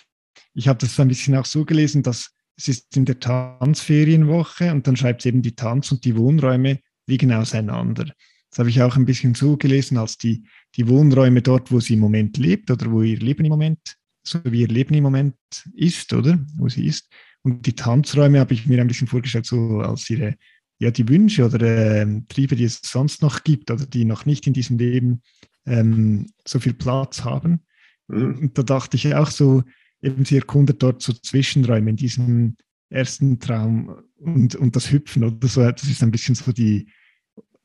ich 0.52 0.68
habe 0.68 0.78
das 0.78 1.00
ein 1.00 1.08
bisschen 1.08 1.34
auch 1.36 1.46
so 1.46 1.64
gelesen, 1.64 2.02
dass 2.02 2.34
es 2.58 2.68
ist 2.68 2.96
in 2.96 3.06
der 3.06 3.18
Tanzferienwoche 3.18 4.70
und 4.72 4.86
dann 4.86 4.96
schreibt 4.96 5.24
eben, 5.24 5.40
die 5.40 5.56
Tanz- 5.56 5.90
und 5.90 6.04
die 6.04 6.16
Wohnräume 6.16 6.80
liegen 7.06 7.32
auseinander. 7.32 8.12
Das 8.50 8.58
habe 8.58 8.68
ich 8.68 8.82
auch 8.82 8.96
ein 8.96 9.06
bisschen 9.06 9.34
so 9.34 9.56
gelesen, 9.56 9.96
als 9.96 10.18
die, 10.18 10.46
die 10.74 10.86
Wohnräume 10.86 11.40
dort, 11.40 11.72
wo 11.72 11.80
sie 11.80 11.94
im 11.94 12.00
Moment 12.00 12.36
lebt 12.36 12.70
oder 12.70 12.90
wo 12.90 13.00
ihr 13.00 13.18
Leben 13.18 13.46
im 13.46 13.50
Moment, 13.52 13.96
so 14.22 14.38
wie 14.44 14.62
ihr 14.62 14.68
Leben 14.68 14.94
im 14.94 15.02
Moment 15.02 15.36
ist, 15.74 16.12
oder? 16.12 16.38
Wo 16.56 16.68
sie 16.68 16.86
ist. 16.86 17.08
Und 17.42 17.64
die 17.64 17.74
Tanzräume 17.74 18.38
habe 18.38 18.52
ich 18.52 18.66
mir 18.66 18.82
ein 18.82 18.86
bisschen 18.88 19.08
vorgestellt, 19.08 19.46
so 19.46 19.80
als 19.80 20.10
ihre, 20.10 20.36
ja, 20.78 20.90
die 20.90 21.08
Wünsche 21.08 21.44
oder 21.44 21.60
äh, 21.60 22.22
Triebe, 22.28 22.56
die 22.56 22.64
es 22.64 22.80
sonst 22.82 23.22
noch 23.22 23.44
gibt 23.44 23.70
oder 23.70 23.86
die 23.86 24.04
noch 24.04 24.26
nicht 24.26 24.46
in 24.46 24.52
diesem 24.52 24.78
Leben 24.78 25.22
ähm, 25.64 26.26
so 26.46 26.60
viel 26.60 26.74
Platz 26.74 27.24
haben. 27.24 27.60
Mhm. 28.08 28.38
Und 28.38 28.58
da 28.58 28.62
dachte 28.62 28.96
ich 28.96 29.14
auch 29.14 29.30
so, 29.30 29.62
eben 30.02 30.24
sie 30.24 30.36
erkundet 30.36 30.82
dort 30.82 31.02
so 31.02 31.12
Zwischenräume 31.12 31.90
in 31.90 31.96
diesem 31.96 32.56
ersten 32.90 33.40
Traum 33.40 33.96
und, 34.18 34.54
und 34.54 34.76
das 34.76 34.92
Hüpfen 34.92 35.24
oder 35.24 35.48
so, 35.48 35.62
das 35.68 35.84
ist 35.84 36.02
ein 36.02 36.10
bisschen 36.10 36.34
so 36.34 36.52
die, 36.52 36.88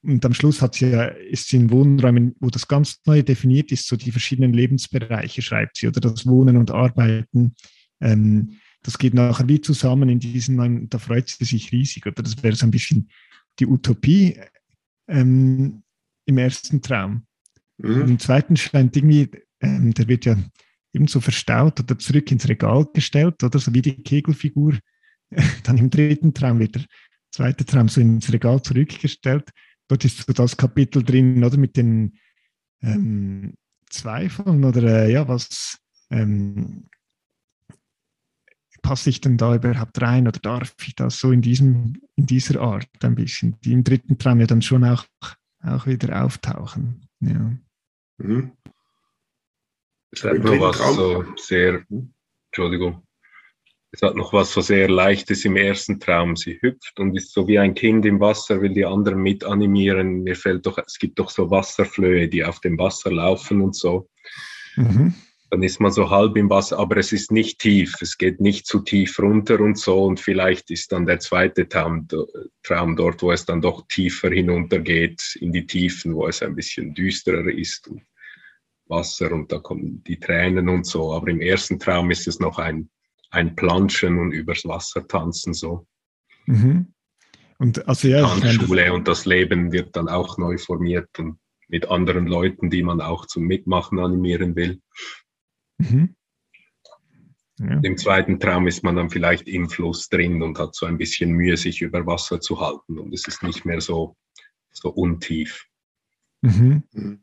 und 0.03 0.25
am 0.25 0.33
Schluss 0.33 0.61
hat 0.61 0.75
sie 0.75 0.89
ja, 0.89 1.05
ist 1.05 1.49
sie 1.49 1.57
in 1.57 1.69
Wohnräumen, 1.69 2.35
wo 2.39 2.49
das 2.49 2.67
ganz 2.67 3.01
neu 3.05 3.21
definiert 3.21 3.71
ist, 3.71 3.87
so 3.87 3.95
die 3.95 4.11
verschiedenen 4.11 4.53
Lebensbereiche 4.53 5.41
schreibt 5.41 5.77
sie, 5.77 5.87
oder 5.87 6.01
das 6.01 6.25
Wohnen 6.25 6.57
und 6.57 6.71
Arbeiten. 6.71 7.55
Ähm, 8.01 8.57
das 8.83 8.97
geht 8.97 9.13
nachher 9.13 9.47
wie 9.47 9.61
zusammen 9.61 10.09
in 10.09 10.19
diesen, 10.19 10.89
da 10.89 10.97
freut 10.97 11.29
sie 11.29 11.45
sich 11.45 11.71
riesig, 11.71 12.05
oder 12.05 12.23
das 12.23 12.41
wäre 12.41 12.55
so 12.55 12.65
ein 12.65 12.71
bisschen 12.71 13.09
die 13.59 13.67
Utopie 13.67 14.39
ähm, 15.07 15.83
im 16.25 16.37
ersten 16.37 16.81
Traum. 16.81 17.25
Mhm. 17.77 18.01
Und 18.01 18.09
im 18.09 18.19
zweiten 18.19 18.57
scheint 18.57 18.95
irgendwie, 18.95 19.29
ähm, 19.59 19.93
der 19.93 20.07
wird 20.07 20.25
ja 20.25 20.37
ebenso 20.93 21.21
verstaut 21.21 21.79
oder 21.79 21.97
zurück 21.97 22.31
ins 22.31 22.47
Regal 22.47 22.87
gestellt, 22.93 23.43
oder 23.43 23.59
so 23.59 23.73
wie 23.73 23.81
die 23.81 24.01
Kegelfigur. 24.01 24.77
Dann 25.63 25.77
im 25.77 25.89
dritten 25.89 26.33
Traum 26.33 26.59
wird 26.59 26.75
der 26.75 26.85
zweite 27.31 27.65
Traum 27.65 27.87
so 27.87 28.01
ins 28.01 28.31
Regal 28.31 28.61
zurückgestellt. 28.61 29.49
Dort 29.87 30.05
ist 30.05 30.25
so 30.25 30.33
das 30.33 30.57
Kapitel 30.57 31.03
drin, 31.03 31.43
oder 31.43 31.57
mit 31.57 31.77
den 31.77 32.17
ähm, 32.81 33.53
Zweifeln 33.89 34.63
oder 34.63 34.83
äh, 34.83 35.11
ja, 35.11 35.27
was 35.27 35.77
ähm, 36.09 36.85
passe 38.81 39.09
ich 39.09 39.21
denn 39.21 39.37
da 39.37 39.55
überhaupt 39.55 40.01
rein 40.01 40.27
oder 40.27 40.39
darf 40.39 40.75
ich 40.85 40.95
das 40.95 41.19
so 41.19 41.31
in 41.31 41.41
diesem, 41.41 42.01
in 42.15 42.25
dieser 42.25 42.61
Art 42.61 42.87
ein 43.03 43.15
bisschen, 43.15 43.57
die 43.61 43.73
im 43.73 43.83
dritten 43.83 44.17
Traum 44.17 44.39
ja 44.39 44.47
dann 44.47 44.61
schon 44.61 44.83
auch, 44.83 45.05
auch 45.63 45.85
wieder 45.85 46.23
auftauchen. 46.23 47.07
Ja. 47.19 47.51
Mhm. 48.17 48.51
Es 50.11 50.23
hat 50.23 50.39
noch 50.39 50.59
was 50.59 50.77
Traum. 50.77 50.95
so 50.95 51.25
sehr, 51.37 51.85
Entschuldigung, 52.49 53.03
es 53.93 54.01
hat 54.01 54.15
noch 54.15 54.31
was 54.31 54.53
so 54.53 54.61
sehr 54.61 54.89
Leichtes 54.89 55.43
im 55.43 55.57
ersten 55.57 55.99
Traum. 55.99 56.35
Sie 56.37 56.57
hüpft 56.61 56.99
und 56.99 57.15
ist 57.15 57.33
so 57.33 57.47
wie 57.47 57.59
ein 57.59 57.73
Kind 57.73 58.05
im 58.05 58.19
Wasser, 58.21 58.61
will 58.61 58.73
die 58.73 58.85
anderen 58.85 59.21
mit 59.21 59.43
animieren. 59.43 60.23
Mir 60.23 60.35
fällt 60.35 60.65
doch, 60.65 60.77
es 60.77 60.97
gibt 60.97 61.19
doch 61.19 61.29
so 61.29 61.51
Wasserflöhe, 61.51 62.29
die 62.29 62.43
auf 62.43 62.61
dem 62.61 62.77
Wasser 62.77 63.11
laufen 63.11 63.61
und 63.61 63.75
so. 63.75 64.09
Mhm. 64.77 65.13
Dann 65.51 65.63
ist 65.63 65.81
man 65.81 65.91
so 65.91 66.09
halb 66.09 66.37
im 66.37 66.49
Wasser, 66.49 66.79
aber 66.79 66.95
es 66.95 67.11
ist 67.11 67.29
nicht 67.29 67.59
tief. 67.59 67.95
Es 68.01 68.17
geht 68.17 68.39
nicht 68.39 68.65
zu 68.65 68.79
tief 68.79 69.19
runter 69.19 69.59
und 69.59 69.77
so. 69.77 70.05
Und 70.05 70.21
vielleicht 70.21 70.71
ist 70.71 70.93
dann 70.93 71.05
der 71.05 71.19
zweite 71.19 71.67
Traum, 71.67 72.07
Traum 72.63 72.95
dort, 72.95 73.21
wo 73.21 73.33
es 73.33 73.45
dann 73.45 73.61
doch 73.61 73.85
tiefer 73.89 74.29
hinuntergeht 74.29 75.37
in 75.41 75.51
die 75.51 75.67
Tiefen, 75.67 76.15
wo 76.15 76.25
es 76.27 76.41
ein 76.41 76.55
bisschen 76.55 76.93
düsterer 76.93 77.51
ist. 77.51 77.89
Und 77.89 78.01
Wasser 78.87 79.31
und 79.33 79.51
da 79.51 79.59
kommen 79.59 80.01
die 80.05 80.19
Tränen 80.19 80.69
und 80.69 80.85
so. 80.85 81.11
Aber 81.11 81.27
im 81.27 81.41
ersten 81.41 81.79
Traum 81.79 82.11
ist 82.11 82.27
es 82.29 82.39
noch 82.39 82.57
ein, 82.57 82.89
ein 83.29 83.53
Planschen 83.53 84.19
und 84.19 84.31
übers 84.31 84.63
Wasser 84.65 85.05
tanzen 85.05 85.53
so. 85.53 85.85
Mhm. 86.45 86.93
Und 87.57 87.87
also 87.89 88.07
ja, 88.07 88.25
Tanzschule 88.25 88.93
und 88.93 89.07
das 89.07 89.25
Leben 89.25 89.73
wird 89.73 89.97
dann 89.97 90.07
auch 90.07 90.37
neu 90.37 90.57
formiert 90.57 91.09
und 91.19 91.39
mit 91.67 91.89
anderen 91.89 92.25
Leuten, 92.25 92.69
die 92.69 92.83
man 92.83 93.01
auch 93.01 93.25
zum 93.25 93.43
Mitmachen 93.43 93.99
animieren 93.99 94.55
will. 94.55 94.81
Mhm. 95.81 96.15
Ja. 97.59 97.79
Im 97.83 97.97
zweiten 97.97 98.39
Traum 98.39 98.67
ist 98.67 98.83
man 98.83 98.95
dann 98.95 99.09
vielleicht 99.09 99.47
im 99.47 99.69
Fluss 99.69 100.09
drin 100.09 100.41
und 100.41 100.57
hat 100.57 100.73
so 100.73 100.87
ein 100.87 100.97
bisschen 100.97 101.31
Mühe, 101.31 101.57
sich 101.57 101.81
über 101.81 102.05
Wasser 102.07 102.39
zu 102.41 102.59
halten 102.59 102.97
und 102.97 103.13
es 103.13 103.27
ist 103.27 103.43
nicht 103.43 103.65
mehr 103.65 103.81
so, 103.81 104.15
so 104.71 104.89
untief. 104.89 105.67
Mhm. 106.41 106.83
mhm. 106.91 107.21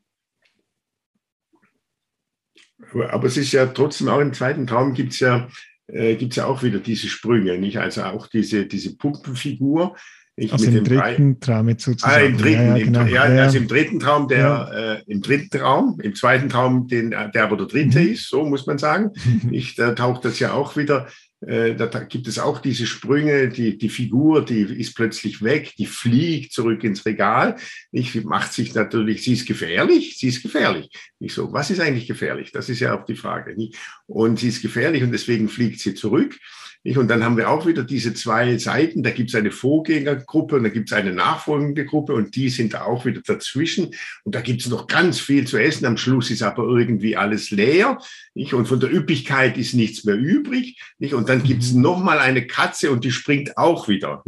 Aber 3.10 3.24
es 3.24 3.36
ist 3.36 3.52
ja 3.52 3.66
trotzdem 3.66 4.08
auch 4.08 4.20
im 4.20 4.32
zweiten 4.32 4.66
Traum 4.66 4.94
gibt 4.94 5.12
es 5.12 5.20
ja, 5.20 5.48
äh, 5.88 6.14
gibt's 6.14 6.36
ja 6.36 6.46
auch 6.46 6.62
wieder 6.62 6.78
diese 6.78 7.08
Sprünge, 7.08 7.58
nicht? 7.58 7.78
Also 7.78 8.04
auch 8.04 8.28
diese, 8.28 8.66
diese 8.66 8.96
Pumpenfigur. 8.96 9.96
Ich 10.38 10.52
also 10.52 10.66
im 10.66 10.84
dritten 10.84 11.40
Traum 11.40 11.68
jetzt 11.68 11.84
sozusagen. 11.84 12.14
Ah, 12.14 12.20
im 12.20 12.38
dritten, 12.38 12.68
ja, 12.68 12.76
ja, 12.76 12.84
genau. 12.84 13.04
ja, 13.04 13.22
also 13.22 13.58
im 13.58 13.66
dritten 13.66 13.98
Traum, 13.98 14.28
der, 14.28 14.38
ja. 14.38 14.92
äh, 14.94 15.02
im 15.06 15.20
dritten 15.20 15.50
Traum, 15.50 15.98
im 16.00 16.14
zweiten 16.14 16.48
Traum, 16.48 16.86
den, 16.86 17.10
der 17.10 17.42
aber 17.42 17.56
der 17.56 17.66
dritte 17.66 18.00
mhm. 18.00 18.12
ist, 18.12 18.28
so 18.28 18.44
muss 18.44 18.66
man 18.66 18.78
sagen. 18.78 19.10
ich, 19.50 19.74
da 19.74 19.92
taucht 19.92 20.24
das 20.24 20.38
ja 20.38 20.52
auch 20.52 20.76
wieder 20.76 21.08
äh, 21.40 21.76
da 21.76 21.86
gibt 21.86 22.26
es 22.26 22.38
auch 22.38 22.58
diese 22.58 22.86
Sprünge, 22.86 23.48
die, 23.48 23.78
die 23.78 23.88
Figur, 23.88 24.44
die 24.44 24.62
ist 24.62 24.96
plötzlich 24.96 25.42
weg, 25.42 25.72
die 25.78 25.86
fliegt 25.86 26.52
zurück 26.52 26.82
ins 26.82 27.06
Regal. 27.06 27.56
Ich 27.92 28.24
macht 28.24 28.52
sich 28.52 28.74
natürlich, 28.74 29.22
sie 29.22 29.34
ist 29.34 29.46
gefährlich, 29.46 30.18
sie 30.18 30.28
ist 30.28 30.42
gefährlich. 30.42 30.90
Ich 31.20 31.34
so, 31.34 31.52
was 31.52 31.70
ist 31.70 31.80
eigentlich 31.80 32.08
gefährlich? 32.08 32.50
Das 32.50 32.68
ist 32.68 32.80
ja 32.80 32.98
auch 32.98 33.04
die 33.04 33.14
Frage. 33.14 33.56
Und 34.06 34.40
sie 34.40 34.48
ist 34.48 34.62
gefährlich 34.62 35.02
und 35.02 35.12
deswegen 35.12 35.48
fliegt 35.48 35.78
sie 35.78 35.94
zurück. 35.94 36.36
Und 36.96 37.08
dann 37.08 37.24
haben 37.24 37.36
wir 37.36 37.50
auch 37.50 37.66
wieder 37.66 37.82
diese 37.82 38.14
zwei 38.14 38.56
Seiten. 38.56 39.02
Da 39.02 39.10
gibt 39.10 39.30
es 39.30 39.34
eine 39.34 39.50
Vorgängergruppe 39.50 40.56
und 40.56 40.62
da 40.62 40.68
gibt 40.70 40.90
es 40.90 40.96
eine 40.96 41.12
nachfolgende 41.12 41.84
Gruppe 41.84 42.14
und 42.14 42.36
die 42.36 42.48
sind 42.48 42.76
auch 42.80 43.04
wieder 43.04 43.20
dazwischen. 43.20 43.90
Und 44.24 44.34
da 44.34 44.40
gibt 44.40 44.62
es 44.62 44.68
noch 44.68 44.86
ganz 44.86 45.20
viel 45.20 45.46
zu 45.46 45.58
essen. 45.58 45.84
Am 45.86 45.96
Schluss 45.96 46.30
ist 46.30 46.42
aber 46.42 46.62
irgendwie 46.64 47.16
alles 47.16 47.50
leer. 47.50 47.98
Und 48.52 48.68
von 48.68 48.78
der 48.78 48.94
Üppigkeit 48.94 49.58
ist 49.58 49.74
nichts 49.74 50.04
mehr 50.04 50.16
übrig. 50.16 50.80
Und 51.12 51.28
dann 51.28 51.42
gibt 51.42 51.62
es 51.62 51.72
mhm. 51.72 51.82
nochmal 51.82 52.20
eine 52.20 52.46
Katze 52.46 52.92
und 52.92 53.04
die 53.04 53.10
springt 53.10 53.58
auch 53.58 53.88
wieder 53.88 54.22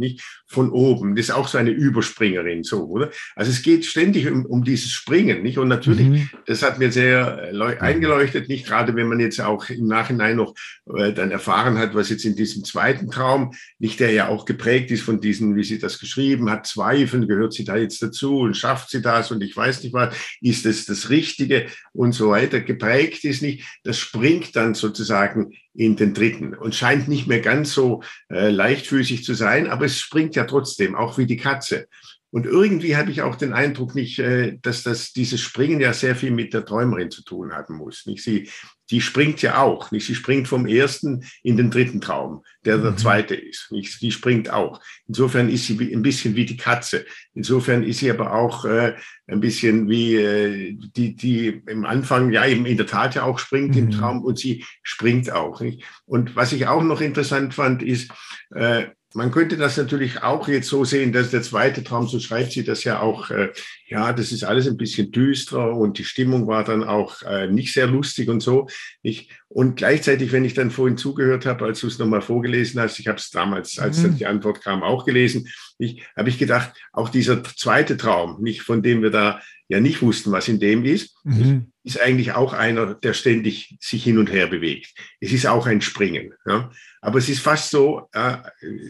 von 0.51 0.69
oben. 0.69 1.15
Das 1.15 1.29
ist 1.29 1.31
auch 1.31 1.47
so 1.47 1.57
eine 1.57 1.69
Überspringerin, 1.69 2.63
so, 2.63 2.83
oder? 2.83 3.09
Also 3.35 3.51
es 3.51 3.61
geht 3.61 3.85
ständig 3.85 4.29
um, 4.29 4.45
um 4.45 4.65
dieses 4.65 4.91
Springen. 4.91 5.43
Nicht? 5.43 5.57
Und 5.57 5.69
natürlich, 5.69 6.07
mhm. 6.07 6.29
das 6.45 6.61
hat 6.61 6.77
mir 6.77 6.91
sehr 6.91 7.53
äh, 7.53 7.77
eingeleuchtet, 7.79 8.49
nicht 8.49 8.67
gerade 8.67 8.93
wenn 8.95 9.07
man 9.07 9.21
jetzt 9.21 9.39
auch 9.39 9.69
im 9.69 9.87
Nachhinein 9.87 10.35
noch 10.35 10.53
äh, 10.93 11.13
dann 11.13 11.31
erfahren 11.31 11.77
hat, 11.77 11.95
was 11.95 12.09
jetzt 12.09 12.25
in 12.25 12.35
diesem 12.35 12.50
diesem 12.51 12.65
zweiten 12.65 13.09
Traum, 13.09 13.53
nicht 13.79 13.99
der 13.99 14.11
ja 14.11 14.27
auch 14.27 14.45
geprägt 14.45 14.91
ist 14.91 15.03
von 15.03 15.21
diesen, 15.21 15.55
wie 15.55 15.63
sie 15.63 15.79
das 15.79 15.99
geschrieben 15.99 16.49
hat, 16.49 16.67
Zweifeln, 16.67 17.27
gehört 17.27 17.53
sie 17.53 17.63
da 17.63 17.77
jetzt 17.77 18.01
dazu 18.01 18.39
und 18.39 18.55
schafft 18.55 18.89
sie 18.89 19.01
das 19.01 19.31
und 19.31 19.41
ich 19.41 19.55
weiß 19.55 19.83
nicht 19.83 19.93
was, 19.93 20.15
ist 20.41 20.65
es 20.65 20.85
das 20.85 21.09
Richtige 21.09 21.67
und 21.93 22.13
so 22.13 22.29
weiter, 22.29 22.61
geprägt 22.61 23.23
ist 23.23 23.41
nicht, 23.41 23.65
das 23.83 23.97
springt 23.97 24.55
dann 24.55 24.73
sozusagen 24.73 25.53
in 25.73 25.95
den 25.95 26.13
dritten 26.13 26.53
und 26.53 26.75
scheint 26.75 27.07
nicht 27.07 27.27
mehr 27.27 27.39
ganz 27.39 27.73
so 27.73 28.03
äh, 28.29 28.49
leichtfüßig 28.49 29.23
zu 29.23 29.33
sein, 29.33 29.67
aber 29.67 29.85
es 29.85 29.99
springt 29.99 30.35
ja 30.35 30.43
trotzdem, 30.43 30.95
auch 30.95 31.17
wie 31.17 31.25
die 31.25 31.37
Katze. 31.37 31.87
Und 32.33 32.45
irgendwie 32.45 32.95
habe 32.95 33.11
ich 33.11 33.21
auch 33.21 33.35
den 33.35 33.51
Eindruck 33.51 33.93
nicht, 33.93 34.19
äh, 34.19 34.57
dass 34.61 34.83
das 34.83 35.11
dieses 35.11 35.41
Springen 35.41 35.81
ja 35.81 35.93
sehr 35.93 36.15
viel 36.15 36.31
mit 36.31 36.53
der 36.53 36.65
Träumerin 36.65 37.11
zu 37.11 37.23
tun 37.23 37.51
haben 37.51 37.75
muss. 37.75 38.05
Nicht? 38.05 38.23
Sie, 38.23 38.49
die 38.91 39.01
springt 39.01 39.41
ja 39.41 39.61
auch. 39.61 39.91
Nicht 39.91 40.05
sie 40.05 40.15
springt 40.15 40.47
vom 40.47 40.67
ersten 40.67 41.23
in 41.43 41.57
den 41.57 41.71
dritten 41.71 42.01
Traum, 42.01 42.43
der 42.65 42.77
der 42.77 42.91
mhm. 42.91 42.97
zweite 42.97 43.35
ist. 43.35 43.71
Nicht 43.71 44.01
die 44.01 44.11
springt 44.11 44.49
auch. 44.49 44.81
Insofern 45.07 45.49
ist 45.49 45.65
sie 45.65 45.93
ein 45.93 46.01
bisschen 46.01 46.35
wie 46.35 46.45
die 46.45 46.57
Katze. 46.57 47.05
Insofern 47.33 47.83
ist 47.83 47.99
sie 47.99 48.11
aber 48.11 48.33
auch 48.33 48.65
äh, 48.65 48.95
ein 49.27 49.39
bisschen 49.39 49.89
wie 49.89 50.15
äh, 50.15 50.77
die, 50.77 51.15
die 51.15 51.61
im 51.67 51.85
Anfang 51.85 52.31
ja 52.31 52.45
eben 52.45 52.65
in 52.65 52.77
der 52.77 52.85
Tat 52.87 53.15
ja 53.15 53.23
auch 53.23 53.39
springt 53.39 53.75
mhm. 53.75 53.81
im 53.83 53.91
Traum 53.91 54.23
und 54.23 54.37
sie 54.37 54.65
springt 54.83 55.31
auch. 55.31 55.61
Nicht? 55.61 55.83
Und 56.05 56.35
was 56.35 56.51
ich 56.51 56.67
auch 56.67 56.83
noch 56.83 57.01
interessant 57.01 57.53
fand, 57.53 57.81
ist 57.81 58.11
äh, 58.53 58.87
man 59.13 59.31
könnte 59.31 59.57
das 59.57 59.77
natürlich 59.77 60.23
auch 60.23 60.47
jetzt 60.47 60.69
so 60.69 60.85
sehen, 60.85 61.11
dass 61.11 61.31
der 61.31 61.41
zweite 61.41 61.83
Traum, 61.83 62.07
so 62.07 62.19
schreibt 62.19 62.51
sie 62.53 62.63
das 62.63 62.83
ja 62.83 63.01
auch, 63.01 63.29
äh, 63.29 63.49
ja, 63.87 64.13
das 64.13 64.31
ist 64.31 64.43
alles 64.43 64.67
ein 64.67 64.77
bisschen 64.77 65.11
düsterer 65.11 65.75
und 65.75 65.97
die 65.97 66.05
Stimmung 66.05 66.47
war 66.47 66.63
dann 66.63 66.83
auch 66.83 67.21
äh, 67.23 67.47
nicht 67.47 67.73
sehr 67.73 67.87
lustig 67.87 68.29
und 68.29 68.41
so. 68.41 68.67
Ich, 69.01 69.29
und 69.49 69.75
gleichzeitig, 69.75 70.31
wenn 70.31 70.45
ich 70.45 70.53
dann 70.53 70.71
vorhin 70.71 70.97
zugehört 70.97 71.45
habe, 71.45 71.65
als 71.65 71.81
du 71.81 71.87
es 71.87 71.99
nochmal 71.99 72.21
vorgelesen 72.21 72.79
hast, 72.79 72.99
ich 72.99 73.07
habe 73.07 73.17
es 73.17 73.29
damals, 73.31 73.79
als 73.79 73.97
mhm. 73.97 74.03
dann 74.03 74.17
die 74.17 74.25
Antwort 74.27 74.61
kam, 74.61 74.81
auch 74.81 75.05
gelesen, 75.05 75.49
ich 75.81 76.03
habe 76.15 76.29
ich 76.29 76.37
gedacht, 76.37 76.73
auch 76.93 77.09
dieser 77.09 77.43
zweite 77.43 77.97
Traum, 77.97 78.41
nicht 78.41 78.61
von 78.61 78.83
dem 78.83 79.01
wir 79.01 79.09
da 79.09 79.41
ja 79.67 79.79
nicht 79.79 80.01
wussten, 80.01 80.31
was 80.31 80.49
in 80.49 80.59
dem 80.59 80.83
ist, 80.83 81.15
mhm. 81.23 81.71
ist 81.83 81.99
eigentlich 81.99 82.33
auch 82.33 82.53
einer, 82.53 82.93
der 82.93 83.13
ständig 83.13 83.77
sich 83.79 84.03
hin 84.03 84.17
und 84.17 84.31
her 84.31 84.47
bewegt. 84.47 84.93
Es 85.21 85.31
ist 85.31 85.45
auch 85.47 85.65
ein 85.65 85.81
Springen. 85.81 86.33
Ja? 86.45 86.71
Aber 86.99 87.19
es 87.19 87.29
ist 87.29 87.39
fast 87.39 87.71
so, 87.71 88.09
äh, 88.11 88.37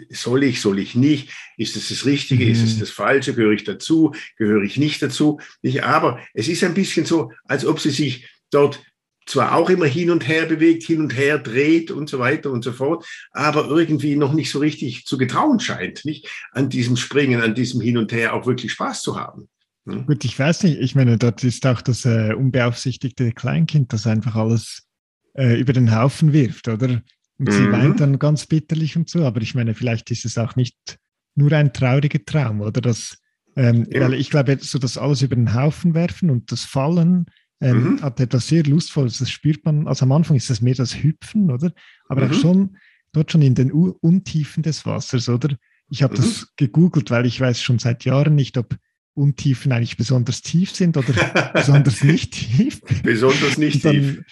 soll 0.10 0.44
ich, 0.44 0.60
soll 0.60 0.80
ich 0.80 0.96
nicht? 0.96 1.30
Ist 1.56 1.76
es 1.76 1.90
das 1.90 2.06
Richtige? 2.06 2.46
Mhm. 2.46 2.52
Ist 2.52 2.64
es 2.64 2.76
mhm. 2.76 2.80
das 2.80 2.90
Falsche? 2.90 3.36
Gehöre 3.36 3.54
ich 3.54 3.64
dazu? 3.64 4.14
Gehöre 4.38 4.64
ich 4.64 4.78
nicht 4.78 5.02
dazu? 5.02 5.40
Nicht, 5.62 5.84
aber 5.84 6.20
es 6.34 6.48
ist 6.48 6.64
ein 6.64 6.74
bisschen 6.74 7.06
so, 7.06 7.32
als 7.46 7.64
ob 7.64 7.80
sie 7.80 7.92
sich 7.92 8.28
dort 8.50 8.84
zwar 9.26 9.56
auch 9.56 9.70
immer 9.70 9.86
hin 9.86 10.10
und 10.10 10.28
her 10.28 10.46
bewegt, 10.46 10.84
hin 10.84 11.02
und 11.02 11.16
her 11.16 11.38
dreht 11.38 11.92
und 11.92 12.10
so 12.10 12.20
weiter 12.20 12.52
und 12.52 12.64
so 12.64 12.72
fort, 12.72 13.06
aber 13.32 13.68
irgendwie 13.68 14.16
noch 14.16 14.34
nicht 14.34 14.52
so 14.52 14.60
richtig 14.60 15.06
zu 15.06 15.18
getrauen 15.18 15.60
scheint, 15.60 16.06
nicht? 16.06 16.28
An 16.52 16.70
diesem 16.70 16.98
Springen, 16.98 17.42
an 17.42 17.56
diesem 17.56 17.82
Hin 17.82 17.98
und 17.98 18.12
Her 18.12 18.34
auch 18.34 18.46
wirklich 18.46 18.72
Spaß 18.74 19.02
zu 19.02 19.20
haben. 19.20 19.48
Hm? 19.86 20.06
Gut, 20.06 20.26
ich 20.26 20.38
weiß 20.38 20.64
nicht, 20.64 20.80
ich 20.80 20.96
meine, 20.96 21.18
dort 21.18 21.44
ist 21.44 21.66
auch 21.66 21.82
das 21.82 22.06
äh, 22.06 22.34
unbeaufsichtigte 22.34 23.32
Kleinkind, 23.32 23.94
das 23.94 24.08
einfach 24.08 24.36
alles 24.36 24.88
äh, 25.34 25.60
über 25.60 25.74
den 25.74 25.96
Haufen 25.96 26.34
wirft, 26.34 26.68
oder? 26.68 27.02
Und 27.38 27.48
mhm. 27.48 27.52
sie 27.52 27.72
weint 27.72 28.00
dann 28.00 28.20
ganz 28.20 28.46
bitterlich 28.46 28.96
und 28.98 29.10
so, 29.10 29.26
aber 29.26 29.42
ich 29.42 29.56
meine, 29.56 29.74
vielleicht 29.74 30.12
ist 30.12 30.26
es 30.26 30.38
auch 30.38 30.56
nicht 30.56 31.00
nur 31.36 31.52
ein 31.54 31.74
trauriger 31.74 32.24
Traum, 32.24 32.62
oder? 32.62 32.82
Das, 32.82 33.18
ähm, 33.56 33.88
ja. 33.90 34.02
Weil 34.02 34.16
ich 34.16 34.30
glaube, 34.30 34.58
so 34.62 34.78
das 34.78 34.98
alles 34.98 35.22
über 35.22 35.36
den 35.36 35.54
Haufen 35.54 35.94
werfen 35.94 36.30
und 36.30 36.52
das 36.52 36.66
Fallen 36.66 37.26
ähm, 37.62 37.84
mhm. 37.84 38.02
hat 38.02 38.20
etwas 38.20 38.48
sehr 38.48 38.64
Lustvolles, 38.64 39.20
das 39.20 39.30
spürt 39.30 39.64
man, 39.66 39.88
also 39.88 40.06
am 40.06 40.12
Anfang 40.12 40.36
ist 40.36 40.50
das 40.50 40.62
mehr 40.62 40.76
das 40.76 40.96
Hüpfen, 40.96 41.52
oder? 41.52 41.72
Aber 42.08 42.26
mhm. 42.26 42.32
auch 42.32 42.34
schon 42.34 42.78
dort 43.14 43.32
schon 43.32 43.42
in 43.42 43.56
den 43.56 43.72
U 43.72 43.96
Untiefen 44.02 44.64
des 44.64 44.86
Wassers, 44.86 45.30
oder? 45.30 45.56
Ich 45.90 46.04
habe 46.04 46.16
das 46.16 46.42
mhm. 46.42 46.46
gegoogelt, 46.56 47.12
weil 47.12 47.26
ich 47.26 47.40
weiß 47.40 47.62
schon 47.62 47.80
seit 47.80 48.06
Jahren 48.06 48.36
nicht, 48.36 48.58
ob 48.58 48.76
Untiefen 49.14 49.74
eigentlich 49.74 49.98
besonders 49.98 50.42
tief 50.42 50.72
sind 50.72 50.96
oder 50.96 51.14
besonders 51.54 52.04
nicht 52.04 52.34
tief. 52.34 52.82
Besonders 53.04 53.58
nicht 53.58 53.82
tief. 53.82 54.24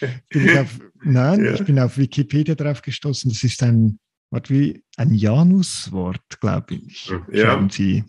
Auf, 0.57 0.79
nein, 1.03 1.43
ja. 1.43 1.53
ich 1.53 1.65
bin 1.65 1.79
auf 1.79 1.97
Wikipedia 1.97 2.55
drauf 2.55 2.81
gestoßen. 2.81 3.29
Das 3.29 3.43
ist 3.43 3.61
ein 3.61 3.99
Wort 4.31 4.49
wie 4.49 4.83
ein 4.95 5.13
Januswort, 5.13 6.39
glaube 6.39 6.75
ich. 6.75 7.11
Ja. 7.31 7.51
Schauen 7.51 7.69
Sie. 7.69 8.05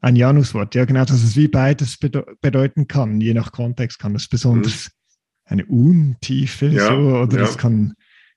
Ein 0.00 0.16
Januswort, 0.16 0.74
ja 0.74 0.84
genau, 0.84 1.04
dass 1.04 1.22
es 1.22 1.36
wie 1.36 1.48
beides 1.48 1.98
bedeuten 1.98 2.88
kann. 2.88 3.20
Je 3.20 3.34
nach 3.34 3.52
Kontext 3.52 3.98
kann 3.98 4.14
es 4.14 4.28
besonders 4.28 4.86
mhm. 4.86 5.52
eine 5.52 5.66
Untiefe 5.66 6.66
ja, 6.68 6.86
so, 6.86 6.94
oder 6.94 7.42
es 7.42 7.58
kann 7.58 7.94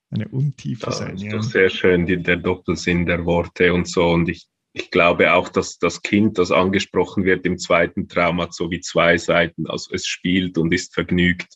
eine 0.09 0.27
Untiefe 0.27 0.88
das 0.88 0.99
sein. 0.99 1.13
Das 1.13 1.21
ist 1.21 1.27
ja. 1.27 1.38
doch 1.38 1.43
sehr 1.43 1.69
schön, 1.69 2.05
die, 2.05 2.21
der 2.21 2.38
Doppelsinn 2.38 3.05
der 3.05 3.25
Worte 3.25 3.73
und 3.73 3.88
so. 3.88 4.09
Und 4.09 4.29
ich 4.29 4.47
ich 4.73 4.89
glaube 4.89 5.33
auch, 5.33 5.49
dass 5.49 5.77
das 5.77 6.01
Kind, 6.01 6.39
das 6.39 6.51
angesprochen 6.51 7.25
wird 7.25 7.45
im 7.45 7.59
zweiten 7.59 8.07
Traum, 8.07 8.41
hat 8.41 8.55
so 8.55 8.71
wie 8.71 8.81
zwei 8.81 9.17
Seiten. 9.19 9.67
Also 9.67 9.93
es 9.93 10.07
spielt 10.07 10.57
und 10.57 10.73
ist 10.73 10.95
vergnügt, 10.95 11.53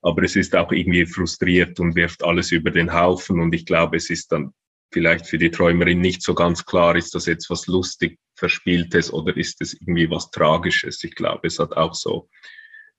aber 0.00 0.22
es 0.22 0.36
ist 0.36 0.56
auch 0.56 0.72
irgendwie 0.72 1.04
frustriert 1.04 1.78
und 1.78 1.94
wirft 1.94 2.24
alles 2.24 2.52
über 2.52 2.70
den 2.70 2.94
Haufen. 2.94 3.40
Und 3.40 3.54
ich 3.54 3.66
glaube, 3.66 3.98
es 3.98 4.08
ist 4.08 4.32
dann 4.32 4.54
vielleicht 4.92 5.26
für 5.26 5.38
die 5.38 5.50
Träumerin 5.50 6.00
nicht 6.00 6.22
so 6.22 6.34
ganz 6.34 6.64
klar, 6.64 6.96
ist 6.96 7.14
das 7.14 7.26
jetzt 7.26 7.50
was 7.50 7.66
lustig 7.66 8.18
Verspieltes 8.34 9.12
oder 9.12 9.36
ist 9.36 9.60
es 9.60 9.74
irgendwie 9.74 10.10
was 10.10 10.30
Tragisches? 10.30 11.02
Ich 11.04 11.14
glaube, 11.14 11.46
es 11.46 11.58
hat 11.58 11.72
auch 11.76 11.94
so 11.94 12.28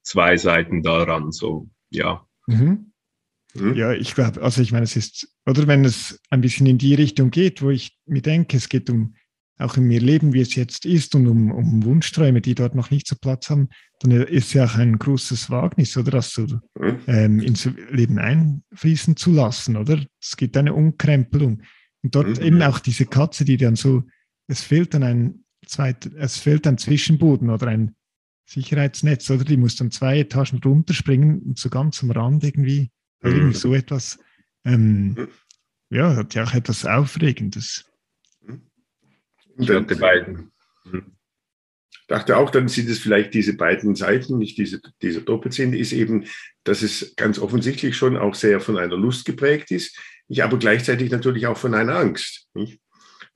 zwei 0.04 0.38
Seiten 0.38 0.84
daran, 0.84 1.32
so, 1.32 1.69
ja. 1.89 2.26
Mhm. 2.47 2.91
Mhm. 3.54 3.76
Ja, 3.76 3.93
ich 3.93 4.13
glaube, 4.15 4.41
also 4.41 4.62
ich 4.62 4.71
meine, 4.71 4.84
es 4.84 4.95
ist, 4.95 5.28
oder 5.45 5.67
wenn 5.67 5.86
es 5.86 6.19
ein 6.30 6.41
bisschen 6.41 6.67
in 6.67 6.78
die 6.78 6.95
Richtung 6.95 7.32
geht, 7.32 7.62
wo 7.62 7.69
ich 7.69 7.97
mir 8.06 8.21
denke, 8.21 8.58
es 8.58 8.69
geht 8.69 8.89
um 8.89 9.15
auch 9.60 9.76
in 9.76 9.88
mir 9.88 10.00
leben, 10.00 10.34
wie 10.34 10.41
es 10.41 10.56
jetzt 10.56 10.86
ist 10.86 11.15
und 11.15 11.28
um, 11.28 11.52
um 11.52 11.84
Wunschträume, 11.84 12.41
die 12.41 12.54
dort 12.54 12.76
noch 12.76 12.91
nicht 12.91 13.08
so 13.08 13.15
Platz 13.15 13.50
haben, 13.50 13.69
dann 14.00 14.12
ist 14.12 14.54
ja 14.54 14.65
auch 14.65 14.76
ein 14.76 15.00
großes 15.00 15.50
Wagnis, 15.50 15.97
oder 15.97 16.12
das 16.12 16.32
so 16.32 16.43
mhm. 16.43 17.00
ähm, 17.08 17.39
ins 17.39 17.67
Leben 17.89 18.19
einfließen 18.19 19.15
zu 19.15 19.32
lassen, 19.32 19.76
oder? 19.76 20.06
Es 20.21 20.38
gibt 20.38 20.56
eine 20.58 20.73
Umkrempelung. 20.73 21.63
Und 22.08 22.15
dort 22.15 22.39
mhm. 22.39 22.46
eben 22.46 22.62
auch 22.62 22.80
diese 22.80 23.06
Katze, 23.06 23.43
die 23.43 23.58
dann 23.58 23.76
so, 23.76 24.02
es 24.48 24.62
fehlt 24.62 24.93
dann 24.93 25.04
ein 25.04 25.43
zweit, 25.65 26.06
es 26.15 26.38
fehlt 26.38 26.65
ein 26.65 26.78
Zwischenboden 26.78 27.50
oder 27.50 27.67
ein 27.67 27.98
Sicherheitsnetz, 28.46 29.30
oder? 29.30 29.43
Die 29.43 29.58
muss 29.58 29.76
dann 29.76 29.91
zwei 29.91 30.20
Etagen 30.20 30.62
runterspringen 30.63 31.41
und 31.41 31.60
so 31.60 31.70
ganz 31.70 32.02
am 32.02 32.12
Rand 32.12 32.46
irgendwie, 32.46 32.91
mhm. 33.22 33.30
irgendwie 33.30 33.58
so 33.58 33.74
etwas, 33.74 34.20
ähm, 34.63 35.15
mhm. 35.15 35.28
ja, 35.89 36.15
hat 36.15 36.34
ja 36.34 36.46
auch 36.46 36.54
etwas 36.54 36.86
Aufregendes. 36.86 37.84
Ich 39.58 39.67
dachte 39.67 39.98
beiden. 39.98 40.52
Hm. 40.89 41.12
dachte 42.08 42.38
auch, 42.38 42.52
dann 42.52 42.70
sind 42.70 42.89
es 42.89 43.00
vielleicht 43.00 43.34
diese 43.34 43.58
beiden 43.58 43.96
Seiten, 43.96 44.38
nicht 44.38 44.58
diese, 44.58 44.80
dieser 45.02 45.20
Doppelsinn, 45.20 45.74
ist 45.74 45.91
eben, 45.91 46.24
dass 46.63 46.84
es 46.84 47.17
ganz 47.17 47.38
offensichtlich 47.38 47.98
schon 47.98 48.15
auch 48.15 48.34
sehr 48.34 48.62
von 48.62 48.78
einer 48.78 48.96
Lust 48.96 49.26
geprägt 49.26 49.72
ist, 49.72 50.00
ich 50.28 50.44
aber 50.44 50.58
gleichzeitig 50.58 51.12
natürlich 51.12 51.48
auch 51.48 51.58
von 51.58 51.74
einer 51.74 51.96
Angst. 51.96 52.48
Nicht? 52.54 52.80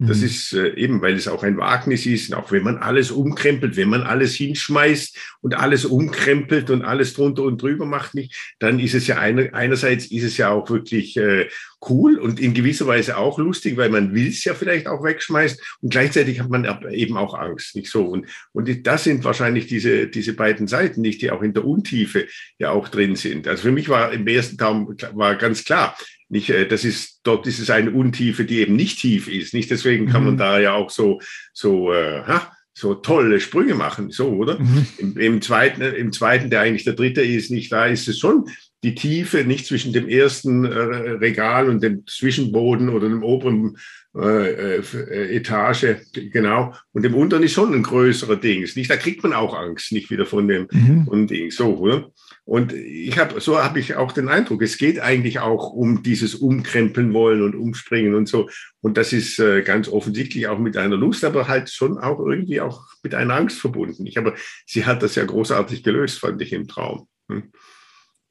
Das 0.04 0.18
mhm. 0.18 0.26
ist 0.26 0.54
äh, 0.54 0.74
eben, 0.78 1.00
weil 1.04 1.14
es 1.14 1.28
auch 1.28 1.44
ein 1.44 1.58
Wagnis 1.58 2.08
ist, 2.08 2.34
auch 2.34 2.52
wenn 2.52 2.64
man 2.64 2.78
alles 2.78 3.12
umkrempelt, 3.12 3.78
wenn 3.78 3.90
man 3.90 4.02
alles 4.02 4.34
hinschmeißt 4.34 5.16
und 5.42 5.54
alles 5.54 5.86
umkrempelt 5.86 6.72
und 6.72 6.82
alles 6.82 7.14
drunter 7.14 7.44
und 7.44 7.62
drüber 7.62 7.86
macht, 7.86 8.16
nicht, 8.16 8.56
dann 8.58 8.80
ist 8.80 8.96
es 8.96 9.06
ja 9.06 9.20
eine, 9.20 9.54
einerseits 9.54 10.08
ist 10.08 10.24
es 10.24 10.38
ja 10.38 10.50
auch 10.50 10.68
wirklich 10.72 11.18
äh, 11.18 11.50
cool 11.88 12.18
und 12.18 12.40
in 12.40 12.56
gewisser 12.56 12.88
Weise 12.88 13.16
auch 13.16 13.38
lustig, 13.38 13.78
weil 13.78 13.90
man 13.90 14.16
will 14.16 14.28
es 14.28 14.44
ja 14.44 14.56
vielleicht 14.56 14.88
auch 14.88 15.04
wegschmeißt 15.04 15.62
und 15.82 15.92
gleichzeitig 15.92 16.40
hat 16.40 16.50
man 16.50 16.66
eben 16.90 17.16
auch 17.16 17.36
Angst, 17.36 17.76
nicht 17.76 17.92
so. 17.92 18.04
Und, 18.04 18.26
und 18.54 18.88
das 18.88 19.04
sind 19.04 19.24
wahrscheinlich 19.24 19.68
diese, 19.68 20.08
diese 20.08 20.34
beiden 20.34 20.66
Seiten, 20.66 21.02
nicht, 21.02 21.22
die 21.22 21.30
auch 21.30 21.44
in 21.44 21.54
der 21.54 21.66
Untiefe 21.66 22.26
ja 22.58 22.72
auch 22.72 22.88
drin 22.88 23.16
sind. 23.16 23.48
Also 23.48 23.62
für 23.64 23.72
mich 23.72 23.88
war 23.88 24.12
im 24.12 24.26
ersten 24.26 24.58
Traum 24.58 24.96
war 25.14 25.36
ganz 25.36 25.64
klar, 25.64 25.96
nicht, 26.32 26.50
äh, 26.50 26.66
das 26.68 26.86
ist, 26.86 27.20
dort 27.24 27.46
ist 27.46 27.60
es 27.60 27.70
eine 27.70 27.92
Untiefe, 27.92 28.46
die 28.46 28.60
eben 28.60 28.76
nicht 28.76 29.00
tief 29.00 29.28
ist. 29.28 29.54
Nicht 29.54 29.70
deswegen 29.70 30.08
kann 30.08 30.24
man 30.24 30.34
mhm. 30.36 30.40
da 30.40 30.60
ja 30.60 30.74
auch 30.74 30.90
so, 30.90 31.20
so, 31.54 31.92
äh, 31.94 32.24
ha, 32.24 32.52
so 32.74 32.96
tolle 32.96 33.42
Sprünge 33.42 33.76
machen, 33.76 34.12
so, 34.12 34.30
oder? 34.30 34.58
Mhm. 34.58 34.88
Im, 34.98 35.18
Im, 35.18 35.42
zweiten, 35.42 35.82
Im 35.82 36.14
zweiten, 36.14 36.50
der 36.50 36.62
eigentlich 36.62 36.86
der 36.86 36.94
dritte 36.94 37.22
ist, 37.22 37.52
nicht 37.52 37.72
da 37.72 37.86
ist 37.86 38.08
es 38.08 38.18
schon 38.18 38.46
die 38.84 38.96
Tiefe, 38.96 39.44
nicht 39.44 39.66
zwischen 39.66 39.94
dem 39.94 40.08
ersten 40.08 40.64
äh, 40.66 40.70
Regal 40.70 41.70
und 41.70 41.84
dem 41.84 42.08
Zwischenboden 42.08 42.90
oder 42.90 43.10
dem 43.10 43.24
oberen 43.24 43.78
äh, 44.14 44.76
äh, 44.80 45.36
Etage, 45.38 45.96
genau. 46.14 46.74
Und 46.92 47.04
dem 47.04 47.16
unteren 47.16 47.44
ist 47.44 47.54
schon 47.54 47.74
ein 47.74 47.84
größerer 47.84 48.36
Dings, 48.36 48.76
nicht? 48.76 48.90
Da 48.90 48.98
kriegt 48.98 49.24
man 49.24 49.32
auch 49.32 49.54
Angst, 49.54 49.94
nicht 49.94 50.12
wieder 50.12 50.26
von 50.26 50.50
dem, 50.50 50.68
mhm. 50.70 51.28
Ding, 51.28 51.50
so, 51.50 51.78
oder? 51.78 52.12
Und 52.44 52.74
ich 52.74 53.18
habe, 53.18 53.40
so 53.40 53.64
habe 53.64 53.80
ich 53.80 53.96
auch 53.96 54.12
den 54.12 54.28
Eindruck, 54.28 54.64
es 54.64 54.78
geht 54.78 55.00
eigentlich 55.00 55.40
auch 55.40 55.72
um 55.72 56.04
dieses 56.04 56.36
Umkrempeln 56.36 57.14
wollen 57.14 57.42
und 57.42 57.56
Umspringen 57.56 58.14
und 58.14 58.28
so. 58.28 58.50
Und 58.82 58.98
das 58.98 59.14
ist 59.14 59.40
äh, 59.40 59.62
ganz 59.62 59.88
offensichtlich 59.88 60.48
auch 60.48 60.60
mit 60.60 60.76
einer 60.76 60.98
Lust, 60.98 61.24
aber 61.24 61.48
halt 61.48 61.70
schon 61.70 61.98
auch 61.98 62.20
irgendwie 62.20 62.60
auch 62.60 62.88
mit 63.04 63.16
einer 63.16 63.36
Angst 63.36 63.60
verbunden. 63.60 64.06
Ich 64.06 64.18
aber 64.18 64.34
sie 64.66 64.86
hat 64.86 65.04
das 65.04 65.16
ja 65.16 65.24
großartig 65.24 65.84
gelöst, 65.84 66.20
fand 66.20 66.42
ich 66.42 66.52
im 66.52 66.68
Traum. 66.68 67.08
Hm? 67.30 67.52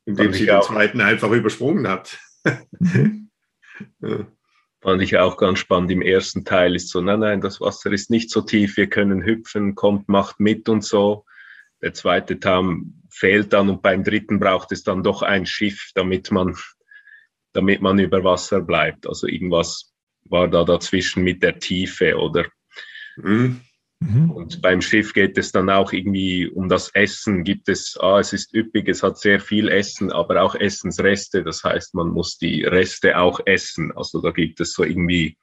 Indem 0.04 0.34
sie 0.34 0.44
den 0.44 0.60
zweiten 0.60 1.00
einfach 1.00 1.30
übersprungen 1.30 1.88
hat. 1.88 2.18
Mhm. 2.78 3.30
ja. 4.02 4.26
Fand 4.82 5.02
ich 5.02 5.18
auch 5.18 5.36
ganz 5.36 5.58
spannend. 5.58 5.90
Im 5.90 6.00
ersten 6.00 6.44
Teil 6.44 6.74
ist 6.74 6.88
so, 6.88 7.00
nein, 7.00 7.20
nein, 7.20 7.40
das 7.40 7.60
Wasser 7.60 7.92
ist 7.92 8.10
nicht 8.10 8.30
so 8.30 8.40
tief, 8.40 8.76
wir 8.76 8.88
können 8.88 9.24
hüpfen, 9.24 9.74
kommt, 9.74 10.08
macht 10.08 10.40
mit 10.40 10.68
und 10.68 10.84
so. 10.84 11.26
Der 11.82 11.92
zweite 11.92 12.38
Traum 12.38 13.02
fehlt 13.10 13.52
dann 13.52 13.68
und 13.68 13.82
beim 13.82 14.04
dritten 14.04 14.38
braucht 14.38 14.72
es 14.72 14.82
dann 14.82 15.02
doch 15.02 15.22
ein 15.22 15.44
Schiff, 15.44 15.90
damit 15.94 16.30
man, 16.30 16.56
damit 17.52 17.82
man 17.82 17.98
über 17.98 18.24
Wasser 18.24 18.60
bleibt. 18.62 19.06
Also 19.06 19.26
irgendwas 19.26 19.92
war 20.24 20.48
da 20.48 20.64
dazwischen 20.64 21.24
mit 21.24 21.42
der 21.42 21.58
Tiefe 21.58 22.16
oder 22.16 22.46
mhm. 23.16 23.60
Mhm. 24.00 24.30
Und 24.30 24.62
beim 24.62 24.80
Schiff 24.80 25.12
geht 25.12 25.36
es 25.36 25.52
dann 25.52 25.68
auch 25.68 25.92
irgendwie 25.92 26.48
um 26.48 26.68
das 26.68 26.88
Essen. 26.94 27.44
Gibt 27.44 27.68
es, 27.68 27.98
ah, 28.00 28.18
es 28.18 28.32
ist 28.32 28.54
üppig, 28.54 28.88
es 28.88 29.02
hat 29.02 29.18
sehr 29.18 29.40
viel 29.40 29.68
Essen, 29.68 30.10
aber 30.10 30.42
auch 30.42 30.54
Essensreste. 30.54 31.44
Das 31.44 31.62
heißt, 31.62 31.94
man 31.94 32.08
muss 32.08 32.38
die 32.38 32.64
Reste 32.64 33.18
auch 33.18 33.40
essen. 33.44 33.92
Also 33.94 34.20
da 34.22 34.30
gibt 34.30 34.60
es 34.60 34.72
so 34.72 34.84
irgendwie, 34.84 35.36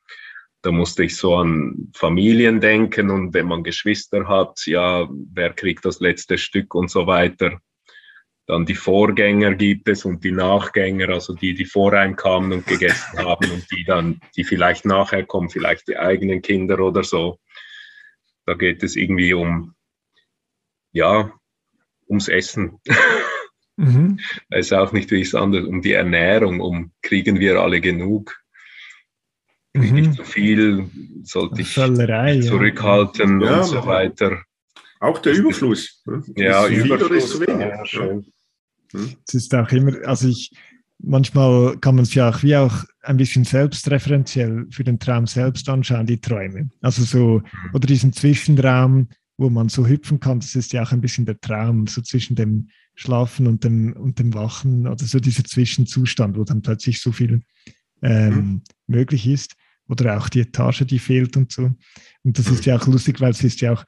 da 0.63 0.71
musste 0.71 1.03
ich 1.03 1.15
so 1.15 1.35
an 1.35 1.91
Familien 1.95 2.59
denken 2.59 3.11
und 3.11 3.33
wenn 3.35 3.47
man 3.47 3.63
Geschwister 3.63 4.27
hat, 4.27 4.65
ja, 4.65 5.07
wer 5.33 5.53
kriegt 5.53 5.85
das 5.85 5.99
letzte 5.99 6.39
Stück 6.39 6.73
und 6.73 6.89
so 6.89 7.05
weiter. 7.05 7.59
Dann 8.47 8.65
die 8.65 8.75
Vorgänger 8.75 9.53
gibt 9.53 9.87
es 9.89 10.03
und 10.05 10.23
die 10.23 10.31
Nachgänger, 10.31 11.09
also 11.09 11.33
die, 11.33 11.53
die 11.53 11.65
vor 11.65 11.93
einem 11.93 12.15
kamen 12.15 12.53
und 12.53 12.65
gegessen 12.65 13.19
haben 13.19 13.51
und 13.51 13.69
die 13.71 13.83
dann, 13.83 14.19
die 14.35 14.45
vielleicht 14.45 14.85
nachher 14.85 15.25
kommen, 15.25 15.49
vielleicht 15.49 15.87
die 15.89 15.97
eigenen 15.97 16.41
Kinder 16.41 16.79
oder 16.79 17.03
so. 17.03 17.39
Da 18.47 18.53
geht 18.53 18.81
es 18.81 18.95
irgendwie 18.95 19.33
um, 19.33 19.75
ja, 20.91 21.31
ums 22.10 22.27
Essen. 22.27 22.79
Mhm. 23.79 24.19
Weiß 24.49 24.73
auch 24.73 24.91
nicht, 24.91 25.12
wie 25.12 25.21
es 25.21 25.36
anders, 25.36 25.63
um 25.67 25.83
die 25.83 25.93
Ernährung, 25.93 26.62
um 26.62 26.93
kriegen 27.03 27.39
wir 27.39 27.60
alle 27.60 27.79
genug. 27.79 28.36
Mhm. 29.73 29.93
Nicht 29.93 30.13
zu 30.15 30.23
viel, 30.23 30.89
sollte 31.21 31.62
ich 31.62 31.75
Völlerei, 31.75 32.39
zurückhalten 32.39 33.39
ja. 33.39 33.60
und 33.60 33.65
so 33.65 33.86
weiter. 33.86 34.41
Auch 34.99 35.19
der 35.19 35.33
Überfluss. 35.33 36.01
Ne? 36.07 36.23
Ja, 36.38 36.67
Überfluss. 36.67 37.36
Ist 37.36 37.47
ja, 37.47 37.86
schön. 37.86 38.25
Es 39.27 39.36
ist 39.36 39.53
auch 39.53 39.71
immer, 39.71 39.95
also 40.07 40.27
ich, 40.27 40.51
manchmal 40.99 41.77
kann 41.77 41.95
man 41.95 42.03
es 42.03 42.13
ja 42.13 42.29
auch 42.29 42.43
wie 42.43 42.55
auch 42.55 42.83
ein 43.01 43.17
bisschen 43.17 43.43
selbstreferenziell 43.43 44.65
für 44.69 44.83
den 44.83 44.99
Traum 44.99 45.27
selbst 45.27 45.69
anschauen, 45.69 46.05
die 46.05 46.19
Träume. 46.19 46.69
Also 46.81 47.03
so, 47.03 47.39
mhm. 47.39 47.69
oder 47.73 47.88
diesen 47.88 48.13
Zwischenraum, 48.13 49.10
wo 49.38 49.49
man 49.49 49.69
so 49.69 49.86
hüpfen 49.88 50.19
kann, 50.19 50.39
das 50.39 50.55
ist 50.55 50.73
ja 50.73 50.83
auch 50.83 50.91
ein 50.91 51.01
bisschen 51.01 51.25
der 51.25 51.39
Traum, 51.39 51.88
so 51.88 52.01
zwischen 52.01 52.36
dem 52.36 52.69
Schlafen 52.95 53.45
und 53.45 53.63
dem, 53.63 53.93
und 53.93 54.17
dem 54.17 54.33
Wachen 54.33 54.88
oder 54.88 55.05
so 55.05 55.19
dieser 55.19 55.43
Zwischenzustand, 55.43 56.36
wo 56.36 56.43
dann 56.43 56.63
plötzlich 56.63 56.99
so 56.99 57.12
viel 57.12 57.41
ähm, 58.01 58.33
mhm. 58.33 58.62
möglich 58.88 59.27
ist. 59.27 59.55
Oder 59.89 60.17
auch 60.17 60.27
die 60.27 60.41
Etage, 60.41 60.86
die 60.86 60.99
fehlt 60.99 61.38
und 61.38 61.51
so. 61.51 61.71
Und 62.23 62.38
das 62.38 62.49
ist 62.49 62.65
ja 62.65 62.75
auch 62.75 62.88
lustig, 62.88 63.21
weil 63.21 63.31
es 63.31 63.43
ist 63.43 63.62
ja 63.62 63.71
auch, 63.71 63.86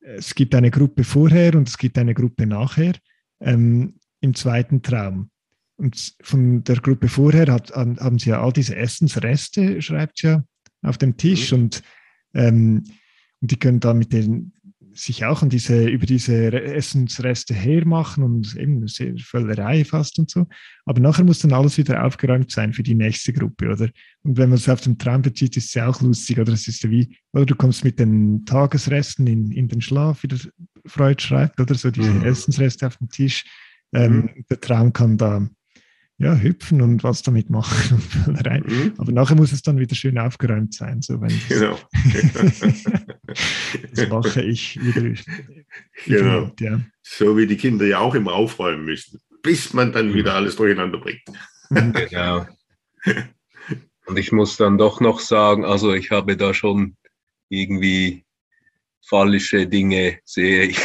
es 0.00 0.34
gibt 0.34 0.54
eine 0.54 0.70
Gruppe 0.70 1.04
vorher 1.04 1.54
und 1.56 1.68
es 1.68 1.76
gibt 1.76 1.98
eine 1.98 2.14
Gruppe 2.14 2.46
nachher 2.46 2.94
ähm, 3.40 3.98
im 4.20 4.34
zweiten 4.34 4.80
Traum. 4.80 5.28
Und 5.82 6.14
von 6.22 6.62
der 6.62 6.76
Gruppe 6.76 7.08
vorher 7.08 7.52
hat, 7.52 7.72
haben 7.72 8.18
sie 8.20 8.30
ja 8.30 8.40
all 8.40 8.52
diese 8.52 8.76
Essensreste, 8.76 9.82
schreibt 9.82 10.22
ja, 10.22 10.44
auf 10.82 10.96
dem 10.96 11.16
Tisch. 11.16 11.50
Mhm. 11.50 11.58
Und, 11.58 11.82
ähm, 12.34 12.84
und 13.40 13.50
die 13.50 13.58
können 13.58 13.80
da 13.80 13.92
mit 13.92 14.12
den 14.12 14.52
sich 14.94 15.24
auch 15.24 15.42
an 15.42 15.48
diese, 15.48 15.88
über 15.88 16.06
diese 16.06 16.52
Essensreste 16.52 17.52
hermachen 17.52 18.22
und 18.22 18.54
eben 18.56 18.76
eine 18.76 19.18
Völlerei 19.18 19.84
fast 19.84 20.20
und 20.20 20.30
so. 20.30 20.46
Aber 20.84 21.00
nachher 21.00 21.24
muss 21.24 21.40
dann 21.40 21.52
alles 21.52 21.78
wieder 21.78 22.04
aufgeräumt 22.04 22.52
sein 22.52 22.72
für 22.72 22.84
die 22.84 22.94
nächste 22.94 23.32
Gruppe, 23.32 23.70
oder? 23.70 23.88
Und 24.22 24.36
wenn 24.36 24.50
man 24.50 24.58
es 24.58 24.68
auf 24.68 24.82
den 24.82 24.98
Traum 24.98 25.22
bezieht, 25.22 25.56
ist 25.56 25.66
es 25.66 25.74
ja 25.74 25.88
auch 25.88 26.00
lustig, 26.00 26.38
oder? 26.38 26.52
Es 26.52 26.68
ist 26.68 26.84
ja 26.84 26.90
wie, 26.90 27.16
oder 27.32 27.46
du 27.46 27.56
kommst 27.56 27.82
mit 27.82 27.98
den 27.98 28.44
Tagesresten 28.44 29.26
in, 29.26 29.50
in 29.50 29.66
den 29.66 29.80
Schlaf, 29.80 30.22
wie 30.22 30.28
der 30.28 30.38
Freud 30.86 31.20
schreibt, 31.20 31.58
oder 31.58 31.74
so 31.74 31.90
diese 31.90 32.10
mhm. 32.10 32.24
Essensreste 32.24 32.86
auf 32.86 32.98
dem 32.98 33.08
Tisch. 33.08 33.44
Ähm, 33.92 34.16
mhm. 34.16 34.44
Der 34.48 34.60
Traum 34.60 34.92
kann 34.92 35.16
da 35.16 35.48
ja, 36.22 36.36
hüpfen 36.36 36.80
und 36.80 37.02
was 37.02 37.22
damit 37.22 37.50
machen. 37.50 38.00
Mhm. 38.26 38.94
Aber 38.98 39.10
nachher 39.10 39.34
muss 39.34 39.52
es 39.52 39.62
dann 39.62 39.78
wieder 39.78 39.96
schön 39.96 40.18
aufgeräumt 40.18 40.72
sein. 40.72 41.02
So, 41.02 41.20
wenn 41.20 41.32
genau. 41.48 41.76
das 43.94 44.08
mache 44.08 44.42
ich 44.42 44.80
wieder. 44.80 45.20
Genau. 46.06 46.52
Ja. 46.60 46.80
So 47.02 47.36
wie 47.36 47.46
die 47.46 47.56
Kinder 47.56 47.86
ja 47.86 47.98
auch 47.98 48.14
immer 48.14 48.34
aufräumen 48.34 48.84
müssen, 48.84 49.20
bis 49.42 49.74
man 49.74 49.92
dann 49.92 50.14
wieder 50.14 50.34
alles 50.34 50.56
durcheinander 50.56 50.98
bringt. 50.98 51.22
Genau. 52.10 52.46
Und 54.04 54.18
ich 54.18 54.30
muss 54.30 54.58
dann 54.58 54.76
doch 54.76 55.00
noch 55.00 55.20
sagen, 55.20 55.64
also 55.64 55.94
ich 55.94 56.10
habe 56.10 56.36
da 56.36 56.52
schon 56.52 56.98
irgendwie 57.48 58.26
falsche 59.06 59.66
Dinge, 59.66 60.18
sehe 60.26 60.64
ich. 60.64 60.78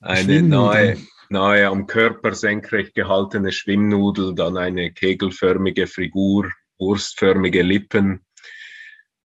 Eine 0.00 0.40
neue, 0.40 0.96
nahe 1.30 1.66
am 1.66 1.86
Körper 1.86 2.34
senkrecht 2.34 2.94
gehaltene 2.94 3.52
Schwimmnudel, 3.52 4.34
dann 4.34 4.56
eine 4.56 4.92
kegelförmige 4.92 5.86
Figur, 5.86 6.50
wurstförmige 6.78 7.62
Lippen, 7.62 8.24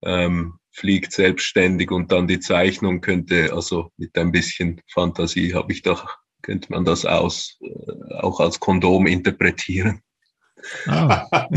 ähm, 0.03 0.59
fliegt 0.73 1.13
selbstständig 1.13 1.91
und 1.91 2.11
dann 2.11 2.27
die 2.27 2.41
Zeichnung 2.41 3.01
könnte, 3.01 3.53
also 3.53 3.91
mit 3.97 4.17
ein 4.19 4.33
bisschen 4.33 4.81
Fantasie 4.89 5.55
habe 5.55 5.73
ich 5.73 5.83
doch, 5.83 6.17
könnte 6.43 6.73
man 6.73 6.85
das 6.85 7.07
aus, 7.07 7.59
äh, 7.61 8.15
auch 8.17 8.41
als 8.41 8.59
Kondom 8.61 9.07
interpretieren. 9.07 10.01
Ah. 10.87 11.27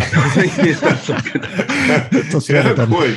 das 2.31 2.49
wäre 2.49 2.75
ja, 2.75 2.87
cool. 2.89 3.15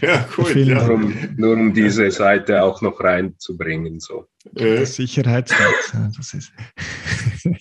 Ja, 0.00 0.28
cool. 0.38 0.58
Ja. 0.58 0.86
Nur, 0.86 0.94
um, 0.94 1.14
nur, 1.36 1.52
um, 1.54 1.74
diese 1.74 2.10
Seite 2.10 2.62
auch 2.62 2.80
noch 2.82 3.00
reinzubringen. 3.00 4.00
So. 4.00 4.26
Das 4.52 4.94
Sicherheitsnetz. 4.94 5.92
Das 6.16 6.34
ist 6.34 6.52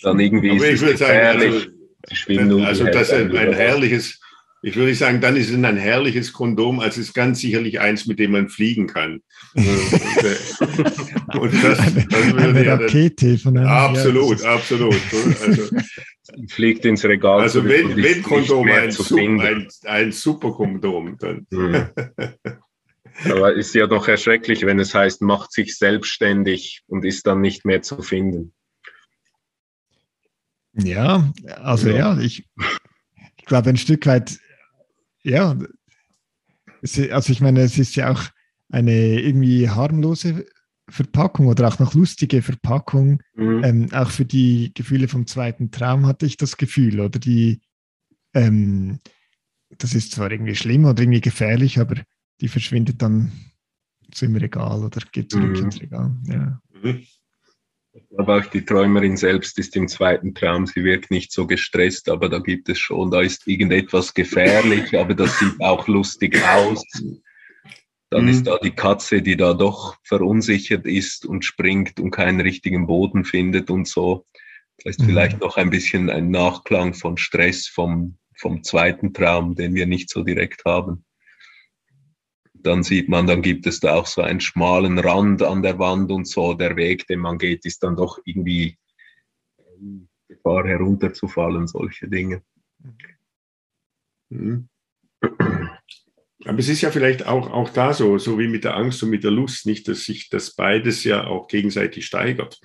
Dann 0.03 0.19
irgendwie 0.19 0.51
Aber 0.51 0.67
ist 0.67 0.81
es 0.81 0.91
gefährlich. 0.91 1.69
Sagen, 2.27 2.39
also, 2.39 2.63
also 2.63 2.85
das 2.85 3.09
ist 3.09 3.13
ein, 3.13 3.35
ein 3.35 3.53
herrliches, 3.53 4.19
ich 4.65 4.77
würde 4.77 4.95
sagen, 4.95 5.19
dann 5.19 5.35
ist 5.35 5.49
es 5.49 5.55
ein 5.55 5.75
herrliches 5.75 6.31
Kondom, 6.31 6.79
als 6.79 6.95
es 6.95 7.13
ganz 7.13 7.41
sicherlich 7.41 7.81
eins, 7.81 8.05
mit 8.05 8.17
dem 8.17 8.31
man 8.31 8.47
fliegen 8.47 8.87
kann. 8.87 9.21
und, 9.53 9.65
äh, 9.67 11.37
und 11.37 11.53
das, 11.61 11.79
das 12.09 12.33
eine 12.33 12.65
ja 12.65 12.75
Rakete 12.75 13.37
von 13.37 13.57
einem 13.57 13.67
Absolut, 13.67 14.39
ja, 14.41 14.55
absolut. 14.55 14.95
Also, 15.45 15.63
Fliegt 16.47 16.85
ins 16.85 17.03
Regal. 17.03 17.41
Also 17.41 17.65
wenn, 17.65 17.97
wenn 17.97 18.23
Kondom 18.23 18.69
ein, 18.69 18.89
ein, 19.41 19.67
ein, 19.83 20.11
super 20.13 20.53
Kondom, 20.53 21.17
dann. 21.19 21.45
Hm. 21.51 21.87
Aber 23.31 23.53
ist 23.53 23.75
ja 23.75 23.85
doch 23.85 24.07
erschrecklich, 24.07 24.65
wenn 24.65 24.79
es 24.79 24.95
heißt, 24.95 25.21
macht 25.21 25.51
sich 25.51 25.77
selbstständig 25.77 26.83
und 26.87 27.03
ist 27.03 27.27
dann 27.27 27.41
nicht 27.41 27.65
mehr 27.65 27.81
zu 27.81 28.01
finden. 28.01 28.53
Ja, 30.71 31.33
also 31.61 31.89
ja, 31.89 32.15
ja 32.15 32.19
ich, 32.21 32.47
ich 33.37 33.45
glaube 33.45 33.69
ein 33.69 33.77
Stück 33.77 34.05
weit 34.05 34.39
ja, 35.23 35.57
also 37.11 37.31
ich 37.31 37.41
meine, 37.41 37.61
es 37.61 37.77
ist 37.77 37.95
ja 37.95 38.11
auch 38.11 38.23
eine 38.69 39.21
irgendwie 39.21 39.69
harmlose 39.69 40.45
Verpackung 40.89 41.47
oder 41.47 41.67
auch 41.67 41.79
noch 41.79 41.93
lustige 41.93 42.41
Verpackung. 42.41 43.21
Mhm. 43.35 43.63
Ähm, 43.63 43.93
auch 43.93 44.09
für 44.09 44.25
die 44.25 44.73
Gefühle 44.73 45.07
vom 45.07 45.27
zweiten 45.27 45.71
Traum 45.71 46.05
hatte 46.05 46.25
ich 46.25 46.37
das 46.37 46.57
Gefühl, 46.57 46.99
oder 46.99 47.19
die, 47.19 47.61
ähm, 48.33 48.99
das 49.77 49.93
ist 49.93 50.11
zwar 50.11 50.31
irgendwie 50.31 50.55
schlimm 50.55 50.85
oder 50.85 51.01
irgendwie 51.01 51.21
gefährlich, 51.21 51.79
aber 51.79 51.95
die 52.41 52.47
verschwindet 52.47 53.01
dann 53.01 53.31
so 54.13 54.25
im 54.25 54.35
Regal 54.35 54.83
oder 54.83 55.01
geht 55.11 55.31
zurück 55.31 55.57
mhm. 55.57 55.65
ins 55.65 55.81
Regal. 55.81 56.15
Ja. 56.27 56.61
Mhm. 56.81 57.03
Aber 58.17 58.39
auch 58.39 58.45
die 58.47 58.65
Träumerin 58.65 59.17
selbst 59.17 59.59
ist 59.59 59.75
im 59.75 59.87
zweiten 59.87 60.33
Traum, 60.33 60.65
sie 60.65 60.83
wirkt 60.83 61.11
nicht 61.11 61.31
so 61.31 61.45
gestresst, 61.45 62.09
aber 62.09 62.27
da 62.27 62.39
gibt 62.39 62.69
es 62.69 62.79
schon, 62.79 63.11
da 63.11 63.21
ist 63.21 63.47
irgendetwas 63.47 64.13
gefährlich, 64.13 64.97
aber 64.97 65.13
das 65.13 65.37
sieht 65.37 65.61
auch 65.61 65.87
lustig 65.87 66.41
aus. 66.43 66.83
Dann 68.09 68.23
mhm. 68.23 68.29
ist 68.29 68.47
da 68.47 68.57
die 68.57 68.71
Katze, 68.71 69.21
die 69.21 69.37
da 69.37 69.53
doch 69.53 69.97
verunsichert 70.03 70.85
ist 70.85 71.25
und 71.25 71.45
springt 71.45 71.99
und 71.99 72.11
keinen 72.11 72.41
richtigen 72.41 72.87
Boden 72.87 73.25
findet 73.25 73.69
und 73.69 73.87
so. 73.87 74.25
Das 74.83 74.97
ist 74.97 75.01
mhm. 75.01 75.05
vielleicht 75.09 75.39
noch 75.39 75.57
ein 75.57 75.69
bisschen 75.69 76.09
ein 76.09 76.31
Nachklang 76.31 76.95
von 76.95 77.17
Stress 77.17 77.67
vom, 77.67 78.17
vom 78.35 78.63
zweiten 78.63 79.13
Traum, 79.13 79.55
den 79.55 79.75
wir 79.75 79.85
nicht 79.85 80.09
so 80.09 80.23
direkt 80.23 80.65
haben 80.65 81.05
dann 82.65 82.83
sieht 82.83 83.09
man, 83.09 83.27
dann 83.27 83.41
gibt 83.41 83.67
es 83.67 83.79
da 83.79 83.95
auch 83.95 84.05
so 84.05 84.21
einen 84.21 84.39
schmalen 84.39 84.99
Rand 84.99 85.41
an 85.41 85.61
der 85.61 85.79
Wand 85.79 86.11
und 86.11 86.27
so. 86.27 86.53
Der 86.53 86.75
Weg, 86.75 87.07
den 87.07 87.19
man 87.19 87.37
geht, 87.37 87.65
ist 87.65 87.83
dann 87.83 87.95
doch 87.95 88.19
irgendwie 88.25 88.77
Gefahr 90.27 90.65
herunterzufallen, 90.65 91.67
solche 91.67 92.07
Dinge. 92.07 92.41
Mhm. 94.29 94.69
Aber 96.45 96.59
es 96.59 96.67
ist 96.67 96.81
ja 96.81 96.91
vielleicht 96.91 97.25
auch, 97.25 97.49
auch 97.51 97.69
da 97.69 97.93
so, 97.93 98.17
so 98.17 98.37
wie 98.37 98.47
mit 98.47 98.63
der 98.63 98.75
Angst 98.75 99.01
und 99.03 99.09
mit 99.09 99.23
der 99.23 99.31
Lust, 99.31 99.65
nicht, 99.65 99.87
dass 99.87 100.03
sich 100.03 100.29
das 100.29 100.55
beides 100.55 101.03
ja 101.03 101.25
auch 101.25 101.47
gegenseitig 101.47 102.05
steigert. 102.05 102.59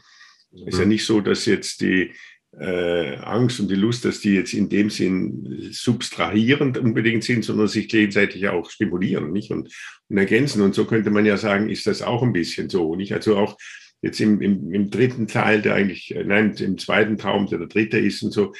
Es 0.52 0.62
ist 0.62 0.78
ja 0.78 0.84
mhm. 0.84 0.88
nicht 0.88 1.06
so, 1.06 1.20
dass 1.20 1.46
jetzt 1.46 1.80
die, 1.80 2.12
äh, 2.58 3.16
Angst 3.16 3.61
und 3.61 3.70
die 3.70 3.74
Lust, 3.74 4.04
dass 4.04 4.20
die 4.20 4.34
jetzt 4.34 4.54
in 4.54 4.68
dem 4.68 4.90
Sinn 4.90 5.68
substrahierend 5.70 6.78
unbedingt 6.78 7.24
sind, 7.24 7.44
sondern 7.44 7.68
sich 7.68 7.88
gegenseitig 7.88 8.48
auch 8.48 8.70
stimulieren 8.70 9.32
nicht? 9.32 9.50
Und, 9.50 9.70
und 10.08 10.16
ergänzen. 10.16 10.62
Und 10.62 10.74
so 10.74 10.84
könnte 10.84 11.11
man 11.11 11.26
ja 11.26 11.37
sagen, 11.37 11.68
ist 11.68 11.87
das 11.87 12.02
auch 12.02 12.22
ein 12.22 12.32
bisschen 12.32 12.68
so. 12.68 12.94
Nicht? 12.96 13.12
Also 13.12 13.37
auch 13.37 13.56
jetzt 14.02 14.20
im, 14.20 14.40
im, 14.40 14.72
im 14.72 14.90
dritten 14.90 15.26
Teil, 15.26 15.62
der 15.62 15.74
eigentlich, 15.74 16.14
äh, 16.14 16.24
nein, 16.24 16.54
im 16.58 16.78
zweiten 16.78 17.18
Traum, 17.18 17.46
der 17.46 17.58
der 17.58 17.68
dritte 17.68 17.98
ist 17.98 18.22
und 18.22 18.32
so, 18.32 18.52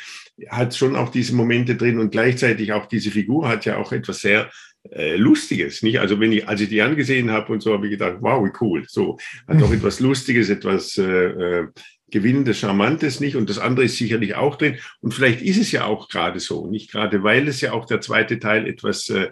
hat 0.49 0.75
schon 0.75 0.97
auch 0.97 1.11
diese 1.11 1.35
Momente 1.35 1.77
drin 1.77 1.99
und 1.99 2.11
gleichzeitig 2.11 2.73
auch 2.73 2.87
diese 2.87 3.11
Figur 3.11 3.49
hat 3.49 3.65
ja 3.65 3.79
auch 3.79 3.93
etwas 3.93 4.21
sehr 4.21 4.51
äh, 4.91 5.17
Lustiges, 5.17 5.83
nicht? 5.83 5.99
Also 5.99 6.19
wenn 6.21 6.33
ich, 6.33 6.49
als 6.49 6.61
ich 6.61 6.69
die 6.69 6.83
angesehen 6.83 7.31
habe 7.31 7.53
und 7.53 7.61
so, 7.61 7.73
habe 7.73 7.87
ich 7.87 7.93
gedacht, 7.93 8.19
wow, 8.21 8.45
wie 8.45 8.57
cool. 8.61 8.85
So, 8.89 9.19
hat 9.47 9.63
auch 9.63 9.69
mhm. 9.69 9.77
etwas 9.77 10.01
Lustiges, 10.01 10.49
etwas 10.49 10.97
äh, 10.99 11.65
äh, 12.09 12.11
Gewinnendes, 12.11 12.59
Charmantes, 12.59 13.21
nicht? 13.21 13.37
Und 13.37 13.51
das 13.51 13.59
andere 13.59 13.87
ist 13.87 13.97
sicherlich 13.97 14.35
auch 14.35 14.57
drin. 14.57 14.77
Und 15.01 15.15
vielleicht 15.15 15.43
ist 15.43 15.59
es 15.59 15.73
ja 15.73 15.85
auch 15.85 16.09
gerade 16.09 16.41
so, 16.41 16.67
nicht? 16.67 16.91
Gerade 16.91 17.23
weil 17.23 17.49
es 17.49 17.61
ja 17.61 17.73
auch 17.73 17.87
der 17.87 18.01
zweite 18.01 18.39
Teil 18.39 18.67
etwas, 18.67 19.09
äh, 19.09 19.31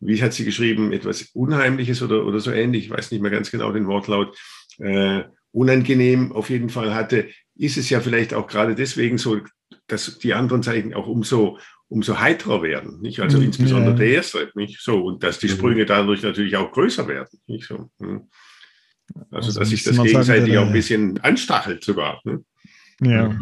wie 0.00 0.22
hat 0.22 0.32
sie 0.32 0.44
geschrieben, 0.44 0.92
etwas 0.92 1.22
Unheimliches 1.34 2.02
oder, 2.02 2.26
oder 2.26 2.40
so 2.40 2.50
ähnlich, 2.50 2.86
ich 2.86 2.90
weiß 2.90 3.10
nicht 3.10 3.20
mehr 3.20 3.30
ganz 3.30 3.50
genau 3.50 3.72
den 3.72 3.86
Wortlaut, 3.86 4.36
äh, 4.78 5.22
unangenehm 5.52 6.32
auf 6.32 6.50
jeden 6.50 6.68
Fall 6.68 6.94
hatte, 6.94 7.28
ist 7.56 7.76
es 7.76 7.88
ja 7.88 8.00
vielleicht 8.00 8.34
auch 8.34 8.48
gerade 8.48 8.74
deswegen 8.74 9.18
so, 9.18 9.40
dass 9.86 10.18
die 10.18 10.34
anderen 10.34 10.62
Zeichen 10.62 10.94
auch 10.94 11.06
umso, 11.06 11.58
umso 11.88 12.18
heiterer 12.18 12.62
werden, 12.62 13.00
nicht? 13.00 13.20
Also 13.20 13.38
mhm, 13.38 13.44
insbesondere 13.44 13.92
ja. 13.92 13.98
der 13.98 14.08
erste, 14.08 14.50
nicht? 14.54 14.80
So, 14.80 15.04
und 15.04 15.22
dass 15.22 15.38
die 15.38 15.46
mhm. 15.46 15.52
Sprünge 15.52 15.86
dadurch 15.86 16.22
natürlich 16.22 16.56
auch 16.56 16.72
größer 16.72 17.06
werden, 17.06 17.38
nicht 17.46 17.66
so. 17.66 17.90
Hm. 18.00 18.28
Also, 19.30 19.48
also 19.48 19.60
dass 19.60 19.68
sich 19.68 19.84
das 19.84 19.96
gegenseitig 19.96 20.54
sagen, 20.54 20.58
auch 20.58 20.66
ein 20.66 20.72
bisschen 20.72 21.18
anstachelt 21.20 21.84
sogar. 21.84 22.20
Ne? 22.24 22.44
Ja. 23.00 23.38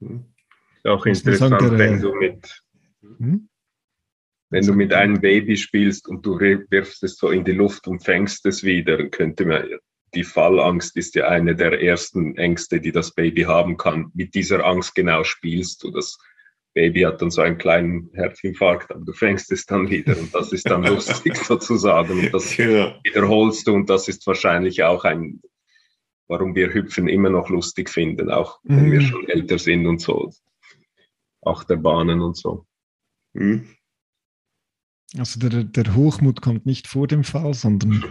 Hm. 0.00 0.24
Auch 0.84 1.06
interessant, 1.06 1.60
sagen, 1.60 1.78
wenn 1.78 2.00
du 2.00 2.14
mit 2.14 2.62
hm? 3.00 3.48
wenn 4.50 4.66
du 4.66 4.74
mit 4.74 4.92
einem 4.92 5.20
Baby 5.20 5.56
spielst 5.56 6.06
und 6.06 6.24
du 6.24 6.38
wirfst 6.38 7.02
es 7.02 7.16
so 7.16 7.30
in 7.30 7.44
die 7.44 7.52
Luft 7.52 7.88
und 7.88 8.04
fängst 8.04 8.46
es 8.46 8.62
wieder, 8.62 9.08
könnte 9.08 9.46
man 9.46 9.64
die 10.14 10.24
Fallangst 10.24 10.96
ist 10.96 11.14
ja 11.14 11.28
eine 11.28 11.56
der 11.56 11.82
ersten 11.82 12.36
Ängste, 12.36 12.80
die 12.80 12.92
das 12.92 13.14
Baby 13.14 13.42
haben 13.42 13.76
kann. 13.76 14.10
Mit 14.14 14.34
dieser 14.34 14.64
Angst 14.64 14.94
genau 14.94 15.24
spielst 15.24 15.82
du. 15.82 15.90
Das 15.90 16.18
Baby 16.74 17.02
hat 17.02 17.22
dann 17.22 17.30
so 17.30 17.40
einen 17.40 17.56
kleinen 17.56 18.10
Herzinfarkt, 18.14 18.90
aber 18.90 19.04
du 19.04 19.12
fängst 19.12 19.50
es 19.52 19.64
dann 19.64 19.88
wieder 19.88 20.18
und 20.18 20.34
das 20.34 20.52
ist 20.52 20.68
dann 20.68 20.82
lustig 20.84 21.36
sozusagen. 21.36 22.18
Und 22.18 22.34
das 22.34 22.56
genau. 22.56 22.94
wiederholst 23.04 23.66
du 23.66 23.74
und 23.74 23.88
das 23.88 24.08
ist 24.08 24.26
wahrscheinlich 24.26 24.82
auch 24.82 25.04
ein, 25.04 25.40
warum 26.26 26.54
wir 26.54 26.74
Hüpfen 26.74 27.08
immer 27.08 27.30
noch 27.30 27.48
lustig 27.48 27.88
finden, 27.88 28.30
auch 28.30 28.58
wenn 28.64 28.88
mhm. 28.88 28.92
wir 28.92 29.00
schon 29.00 29.28
älter 29.28 29.58
sind 29.58 29.86
und 29.86 30.00
so. 30.00 30.32
Auch 31.40 31.62
der 31.64 31.76
Bahnen 31.76 32.20
und 32.20 32.36
so. 32.36 32.66
Mhm. 33.34 33.68
Also 35.16 35.38
der, 35.38 35.62
der 35.62 35.94
Hochmut 35.94 36.40
kommt 36.42 36.66
nicht 36.66 36.88
vor 36.88 37.06
dem 37.06 37.22
Fall, 37.22 37.54
sondern 37.54 38.04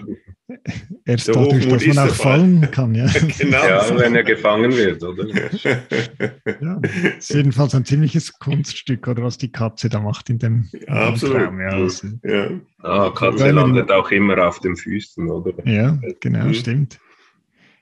erst 1.05 1.27
der 1.27 1.35
dadurch, 1.35 1.65
Hochmut 1.65 1.87
dass 1.87 1.95
man 1.95 2.09
auch 2.09 2.15
fallen 2.15 2.71
kann. 2.71 2.95
Ja. 2.95 3.07
genau. 3.37 3.65
ja, 3.65 3.99
wenn 3.99 4.15
er 4.15 4.23
gefangen 4.23 4.71
wird, 4.71 5.03
oder? 5.03 5.27
ja, 6.61 6.81
ist 7.17 7.33
jedenfalls 7.33 7.75
ein 7.75 7.83
ziemliches 7.83 8.31
Kunststück, 8.39 9.05
oder 9.09 9.23
was 9.23 9.37
die 9.37 9.51
Katze 9.51 9.89
da 9.89 9.99
macht 9.99 10.29
in 10.29 10.39
dem, 10.39 10.69
ja, 10.71 11.09
absolut. 11.09 11.43
Traum. 11.43 11.59
Ja, 11.59 11.69
also, 11.69 12.07
ja. 12.23 12.51
Ah, 12.77 13.09
Katze 13.09 13.51
landet 13.51 13.91
auch 13.91 14.09
immer 14.09 14.47
auf 14.47 14.59
den 14.59 14.77
Füßen, 14.77 15.29
oder? 15.29 15.53
Ja, 15.67 15.99
genau, 16.21 16.45
mhm. 16.45 16.53
stimmt. 16.53 16.99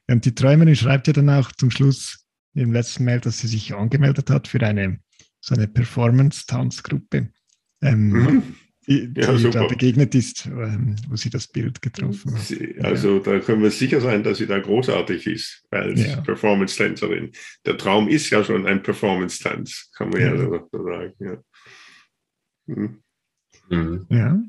Und 0.08 0.26
die 0.26 0.34
Träumerin 0.34 0.76
schreibt 0.76 1.06
ja 1.06 1.14
dann 1.14 1.30
auch 1.30 1.52
zum 1.52 1.70
Schluss 1.70 2.26
im 2.56 2.74
letzten 2.74 3.06
Mail, 3.06 3.20
dass 3.20 3.40
sie 3.40 3.48
sich 3.48 3.76
angemeldet 3.76 4.32
hat 4.32 4.48
für 4.48 4.60
eine 4.62 5.00
so 5.44 5.56
eine 5.56 5.68
Performance-Tanzgruppe. 5.68 7.30
Ähm, 7.82 8.10
mhm 8.10 8.44
die, 8.92 9.22
ja, 9.22 9.34
die 9.34 9.50
da 9.50 9.66
begegnet 9.66 10.14
ist, 10.16 10.46
ähm, 10.48 10.96
wo 11.08 11.16
sie 11.16 11.30
das 11.30 11.48
Bild 11.48 11.82
getroffen 11.82 12.36
hat. 12.36 12.84
Also 12.84 13.20
da 13.20 13.40
können 13.40 13.64
wir 13.64 13.72
sicher 13.72 14.02
sein, 14.02 14.24
dass 14.24 14.40
sie 14.40 14.48
da 14.48 14.60
großartig 14.60 15.28
ist 15.28 15.64
als 15.70 16.06
ja. 16.06 16.20
Performance-Tänzerin. 16.22 17.32
Der 17.66 17.78
Traum 17.78 18.08
ist 18.08 18.30
ja 18.30 18.44
schon 18.44 18.66
ein 18.68 18.84
Performance-Tanz, 18.84 19.92
kann 19.96 20.10
man 20.10 20.22
ja, 20.22 20.36
ja 20.36 20.68
so 20.72 20.84
sagen. 20.84 21.14
Ja. 21.20 21.38
Hm. 22.68 23.02
Mhm. 23.70 24.06
ja. 24.10 24.40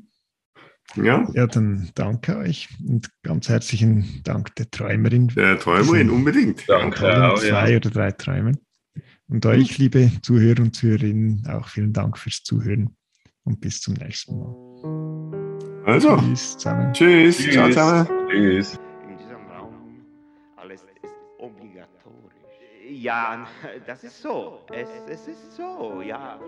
Ja. 0.95 1.27
ja, 1.33 1.47
dann 1.47 1.89
danke 1.95 2.37
euch 2.37 2.69
und 2.85 3.09
ganz 3.23 3.49
herzlichen 3.49 4.21
Dank 4.23 4.53
der 4.57 4.69
Träumerin. 4.69 5.29
Der 5.29 5.57
Träumerin, 5.57 6.11
unbedingt. 6.11 6.65
Danke. 6.67 7.31
Auch, 7.31 7.39
zwei 7.39 7.71
ja. 7.71 7.77
oder 7.77 7.89
drei 7.89 8.11
Träumen. 8.11 8.59
Und 9.27 9.43
euch, 9.47 9.69
hm. 9.69 9.75
liebe 9.79 10.11
Zuhörer 10.21 10.59
und 10.59 10.75
Zuhörerinnen, 10.75 11.47
auch 11.47 11.67
vielen 11.67 11.93
Dank 11.93 12.19
fürs 12.19 12.43
Zuhören 12.43 12.95
und 13.45 13.59
bis 13.59 13.81
zum 13.81 13.95
nächsten 13.95 14.39
Mal. 14.39 15.83
Also, 15.85 16.17
tschüss 16.17 16.57
zusammen. 16.57 16.93
Tschüss, 16.93 17.37
tschüss. 17.37 17.53
ciao 17.53 17.67
zusammen. 17.67 18.07
Tschüss. 18.29 18.79
In 19.09 19.17
diesem 19.17 19.47
Raum 19.51 20.05
alles 20.55 20.81
ist 20.81 21.13
obligatorisch. 21.39 22.33
Ja, 22.89 23.47
das 23.85 24.03
ist 24.03 24.21
so. 24.21 24.59
Es, 24.71 24.89
es 25.07 25.27
ist 25.27 25.55
so, 25.55 26.01
ja. 26.01 26.39